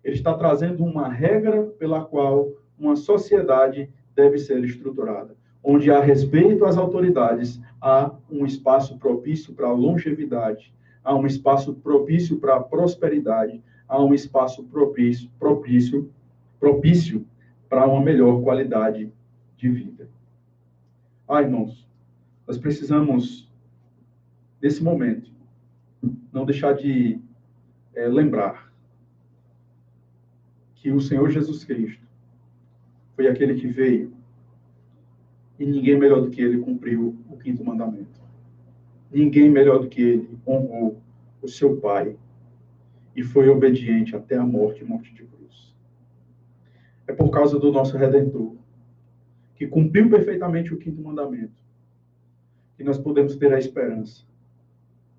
Ele 0.03 0.14
está 0.14 0.35
trazendo 0.35 0.85
uma 0.85 1.09
regra 1.09 1.64
pela 1.78 2.05
qual 2.05 2.53
uma 2.78 2.97
sociedade 2.97 3.91
deve 4.14 4.39
ser 4.39 4.62
estruturada, 4.64 5.37
onde 5.62 5.91
há 5.91 6.01
respeito 6.01 6.64
às 6.64 6.76
autoridades, 6.76 7.61
há 7.80 8.12
um 8.30 8.47
espaço 8.47 8.99
propício 8.99 9.55
para 9.55 9.68
a 9.68 9.72
longevidade, 9.72 10.72
há 11.03 11.14
um 11.14 11.26
espaço 11.26 11.74
propício 11.74 12.39
para 12.39 12.57
a 12.57 12.62
prosperidade, 12.62 13.62
há 13.89 14.03
um 14.03 14.14
espaço 14.14 14.64
propício, 14.64 15.30
propício, 15.39 16.11
propício 16.61 17.26
para 17.68 17.87
uma 17.87 18.01
melhor 18.01 18.43
qualidade 18.43 19.12
de 19.57 19.68
vida. 19.68 20.09
Ah, 21.28 21.43
irmãos, 21.43 21.89
nós 22.47 22.59
precisamos, 22.59 23.51
nesse 24.61 24.82
momento, 24.82 25.32
não 26.32 26.45
deixar 26.45 26.74
de 26.74 27.18
é, 27.95 28.09
lembrar 28.09 28.72
que 30.74 30.90
o 30.90 31.01
Senhor 31.01 31.30
Jesus 31.30 31.64
Cristo 31.64 32.05
foi 33.16 33.28
aquele 33.28 33.55
que 33.55 33.66
veio 33.66 34.12
e 35.59 35.64
ninguém 35.64 35.99
melhor 35.99 36.20
do 36.20 36.30
que 36.30 36.42
ele 36.42 36.59
cumpriu 36.59 37.16
o 37.28 37.36
quinto 37.38 37.64
mandamento. 37.64 38.20
Ninguém 39.11 39.49
melhor 39.49 39.78
do 39.78 39.88
que 39.88 40.03
ele 40.03 40.38
honrou 40.47 41.01
o 41.40 41.49
seu 41.49 41.76
Pai 41.76 42.16
e 43.14 43.22
foi 43.22 43.49
obediente 43.49 44.16
até 44.16 44.36
a 44.36 44.45
morte 44.45 44.84
morte 44.84 45.14
de 45.14 45.24
cruz. 45.24 45.74
É 47.07 47.12
por 47.12 47.30
causa 47.30 47.59
do 47.59 47.70
nosso 47.70 47.97
Redentor, 47.97 48.57
que 49.55 49.66
cumpriu 49.66 50.11
perfeitamente 50.11 50.74
o 50.74 50.78
quinto 50.78 51.01
mandamento, 51.01 51.55
que 52.76 52.82
nós 52.82 52.99
podemos 52.99 53.36
ter 53.36 53.55
a 53.55 53.59
esperança 53.59 54.24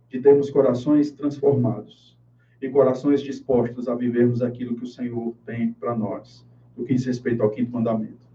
de 0.10 0.20
termos 0.20 0.50
corações 0.50 1.12
transformados 1.12 2.15
e 2.62 2.70
corações 2.70 3.22
dispostos 3.22 3.88
a 3.88 3.96
vivermos 3.96 4.42
aquilo 4.42 4.76
que 4.76 4.84
o 4.84 4.88
Senhor 4.88 5.36
tem 5.46 5.74
para 5.74 5.96
nós, 5.96 6.46
no 6.76 6.86
que 6.86 6.94
diz 6.94 7.06
respeito 7.06 7.44
ao 7.44 7.50
quinto 7.50 7.72
mandamento. 7.72 8.26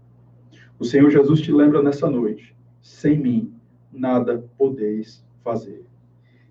O 0.79 0.85
Senhor 0.85 1.09
Jesus 1.09 1.41
te 1.41 1.51
lembra 1.51 1.81
nessa 1.81 2.09
noite: 2.09 2.55
sem 2.81 3.17
mim 3.17 3.53
nada 3.91 4.43
podeis 4.57 5.23
fazer. 5.43 5.85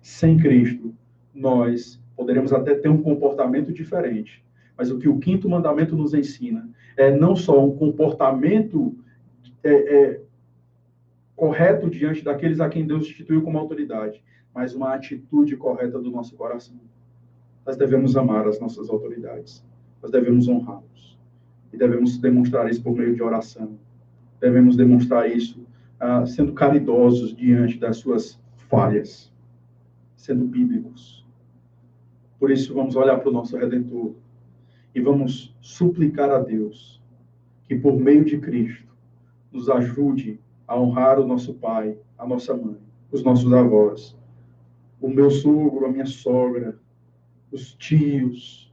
Sem 0.01 0.37
Cristo, 0.37 0.93
nós 1.33 2.01
poderemos 2.15 2.53
até 2.53 2.75
ter 2.75 2.89
um 2.89 3.01
comportamento 3.01 3.71
diferente, 3.71 4.43
mas 4.77 4.91
o 4.91 4.99
que 4.99 5.09
o 5.09 5.19
quinto 5.19 5.49
mandamento 5.49 5.95
nos 5.95 6.13
ensina 6.13 6.69
é 6.97 7.15
não 7.15 7.35
só 7.35 7.63
um 7.65 7.75
comportamento 7.75 8.95
é, 9.63 9.71
é, 9.71 10.21
correto 11.35 11.89
diante 11.89 12.23
daqueles 12.23 12.59
a 12.59 12.69
quem 12.69 12.85
Deus 12.85 13.03
instituiu 13.03 13.41
como 13.41 13.57
autoridade, 13.57 14.23
mas 14.53 14.75
uma 14.75 14.93
atitude 14.93 15.55
correta 15.55 15.99
do 15.99 16.11
nosso 16.11 16.35
coração. 16.35 16.79
Nós 17.71 17.77
devemos 17.77 18.17
amar 18.17 18.45
as 18.49 18.59
nossas 18.59 18.89
autoridades, 18.89 19.63
nós 20.01 20.11
devemos 20.11 20.49
honrá-los. 20.49 21.17
E 21.71 21.77
devemos 21.77 22.17
demonstrar 22.17 22.69
isso 22.69 22.83
por 22.83 22.93
meio 22.93 23.15
de 23.15 23.23
oração. 23.23 23.79
Devemos 24.41 24.75
demonstrar 24.75 25.31
isso 25.31 25.65
ah, 25.97 26.25
sendo 26.25 26.51
caridosos 26.51 27.33
diante 27.33 27.79
das 27.79 27.95
suas 27.95 28.37
falhas, 28.57 29.31
sendo 30.17 30.43
bíblicos. 30.43 31.25
Por 32.37 32.51
isso, 32.51 32.73
vamos 32.73 32.97
olhar 32.97 33.17
para 33.19 33.29
o 33.29 33.31
nosso 33.31 33.55
Redentor 33.55 34.15
e 34.93 34.99
vamos 34.99 35.55
suplicar 35.61 36.29
a 36.29 36.39
Deus 36.39 37.01
que, 37.63 37.75
por 37.75 37.97
meio 37.97 38.25
de 38.25 38.37
Cristo, 38.37 38.93
nos 39.49 39.69
ajude 39.69 40.41
a 40.67 40.77
honrar 40.77 41.21
o 41.21 41.25
nosso 41.25 41.53
pai, 41.53 41.97
a 42.17 42.27
nossa 42.27 42.53
mãe, 42.53 42.75
os 43.09 43.23
nossos 43.23 43.53
avós, 43.53 44.13
o 44.99 45.07
meu 45.07 45.31
sogro, 45.31 45.85
a 45.85 45.89
minha 45.89 46.05
sogra, 46.05 46.80
os 47.51 47.73
tios, 47.75 48.71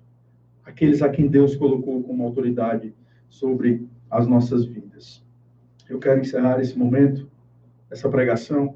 aqueles 0.64 1.03
a 1.03 1.09
quem 1.09 1.29
Deus 1.29 1.57
colocou 1.57 2.03
como 2.03 2.24
autoridade 2.24 2.95
sobre 3.29 3.87
as 4.11 4.26
nossas 4.26 4.64
vidas. 4.64 5.24
Eu 5.89 5.99
quero 5.99 6.20
encerrar 6.20 6.61
esse 6.61 6.79
momento, 6.79 7.29
essa 7.91 8.09
pregação, 8.09 8.74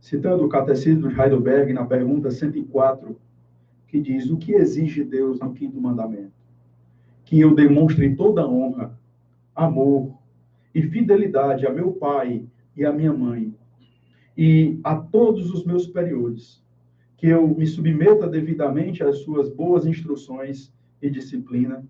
citando 0.00 0.44
o 0.44 0.48
Catecismo 0.48 1.08
de 1.08 1.20
Heidelberg 1.20 1.72
na 1.72 1.84
pergunta 1.84 2.30
104 2.30 3.16
que 3.90 4.00
diz 4.00 4.30
o 4.30 4.36
que 4.36 4.52
exige 4.52 5.02
Deus 5.02 5.40
no 5.40 5.52
quinto 5.52 5.80
mandamento? 5.80 6.32
Que 7.24 7.40
eu 7.40 7.54
demonstre 7.54 8.14
toda 8.14 8.48
honra, 8.48 8.96
amor 9.54 10.14
e 10.72 10.80
fidelidade 10.80 11.66
a 11.66 11.72
meu 11.72 11.92
pai 11.92 12.44
e 12.76 12.84
a 12.84 12.92
minha 12.92 13.12
mãe 13.12 13.52
e 14.36 14.78
a 14.84 14.94
todos 14.94 15.50
os 15.52 15.64
meus 15.64 15.82
superiores, 15.84 16.62
que 17.20 17.26
eu 17.26 17.46
me 17.46 17.66
submeta 17.66 18.26
devidamente 18.26 19.04
às 19.04 19.18
suas 19.18 19.50
boas 19.50 19.84
instruções 19.84 20.72
e 21.02 21.10
disciplina 21.10 21.84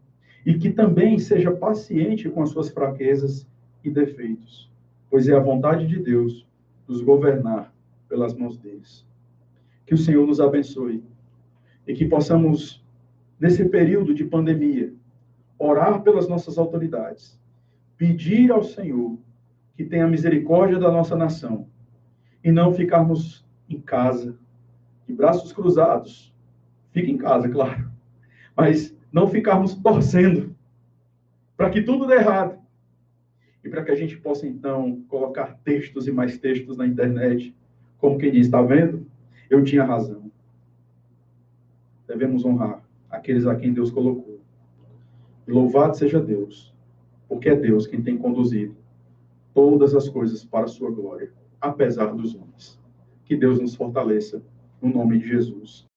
e 0.44 0.54
que 0.54 0.70
também 0.70 1.20
seja 1.20 1.52
paciente 1.52 2.28
com 2.28 2.42
as 2.42 2.50
suas 2.50 2.68
fraquezas 2.68 3.46
e 3.84 3.90
defeitos, 3.90 4.68
pois 5.08 5.28
é 5.28 5.36
a 5.36 5.38
vontade 5.38 5.86
de 5.86 6.00
Deus 6.00 6.48
nos 6.88 7.00
governar 7.00 7.72
pelas 8.08 8.34
mãos 8.34 8.58
deles. 8.58 9.06
Que 9.86 9.94
o 9.94 9.98
Senhor 9.98 10.26
nos 10.26 10.40
abençoe 10.40 11.04
e 11.86 11.94
que 11.94 12.06
possamos, 12.06 12.84
nesse 13.38 13.64
período 13.68 14.12
de 14.12 14.24
pandemia, 14.24 14.92
orar 15.56 16.02
pelas 16.02 16.28
nossas 16.28 16.58
autoridades, 16.58 17.38
pedir 17.96 18.50
ao 18.50 18.64
Senhor 18.64 19.16
que 19.76 19.84
tenha 19.84 20.08
misericórdia 20.08 20.80
da 20.80 20.90
nossa 20.90 21.14
nação 21.14 21.68
e 22.42 22.50
não 22.50 22.74
ficarmos 22.74 23.46
em 23.68 23.80
casa, 23.80 24.36
de 25.11 25.16
braços 25.16 25.52
cruzados. 25.52 26.34
Fique 26.92 27.11
em 27.11 27.18
casa, 27.18 27.48
claro, 27.50 27.90
mas 28.56 28.96
não 29.12 29.28
ficarmos 29.28 29.74
torcendo 29.74 30.54
para 31.56 31.70
que 31.70 31.82
tudo 31.82 32.06
dê 32.06 32.14
errado 32.14 32.58
e 33.62 33.68
para 33.68 33.84
que 33.84 33.90
a 33.90 33.96
gente 33.96 34.16
possa 34.16 34.46
então 34.46 35.02
colocar 35.08 35.58
textos 35.64 36.06
e 36.06 36.12
mais 36.12 36.38
textos 36.38 36.76
na 36.76 36.86
internet, 36.86 37.54
como 37.98 38.18
quem 38.18 38.32
diz, 38.32 38.46
está 38.46 38.62
vendo? 38.62 39.06
Eu 39.50 39.62
tinha 39.62 39.84
razão 39.84 40.30
devemos 42.11 42.44
honrar 42.44 42.82
aqueles 43.08 43.46
a 43.46 43.54
quem 43.54 43.72
Deus 43.72 43.92
colocou. 43.92 44.40
Louvado 45.46 45.96
seja 45.96 46.20
Deus, 46.20 46.74
porque 47.28 47.48
é 47.48 47.54
Deus 47.54 47.86
quem 47.86 48.02
tem 48.02 48.18
conduzido 48.18 48.74
todas 49.54 49.94
as 49.94 50.08
coisas 50.08 50.44
para 50.44 50.64
a 50.64 50.68
sua 50.68 50.90
glória, 50.90 51.32
apesar 51.61 52.12
dos 52.12 52.34
homens. 52.34 52.80
Que 53.24 53.36
Deus 53.36 53.61
nos 53.61 53.76
fortaleça, 53.76 54.42
no 54.82 54.90
nome 54.90 55.18
de 55.18 55.28
Jesus. 55.28 55.89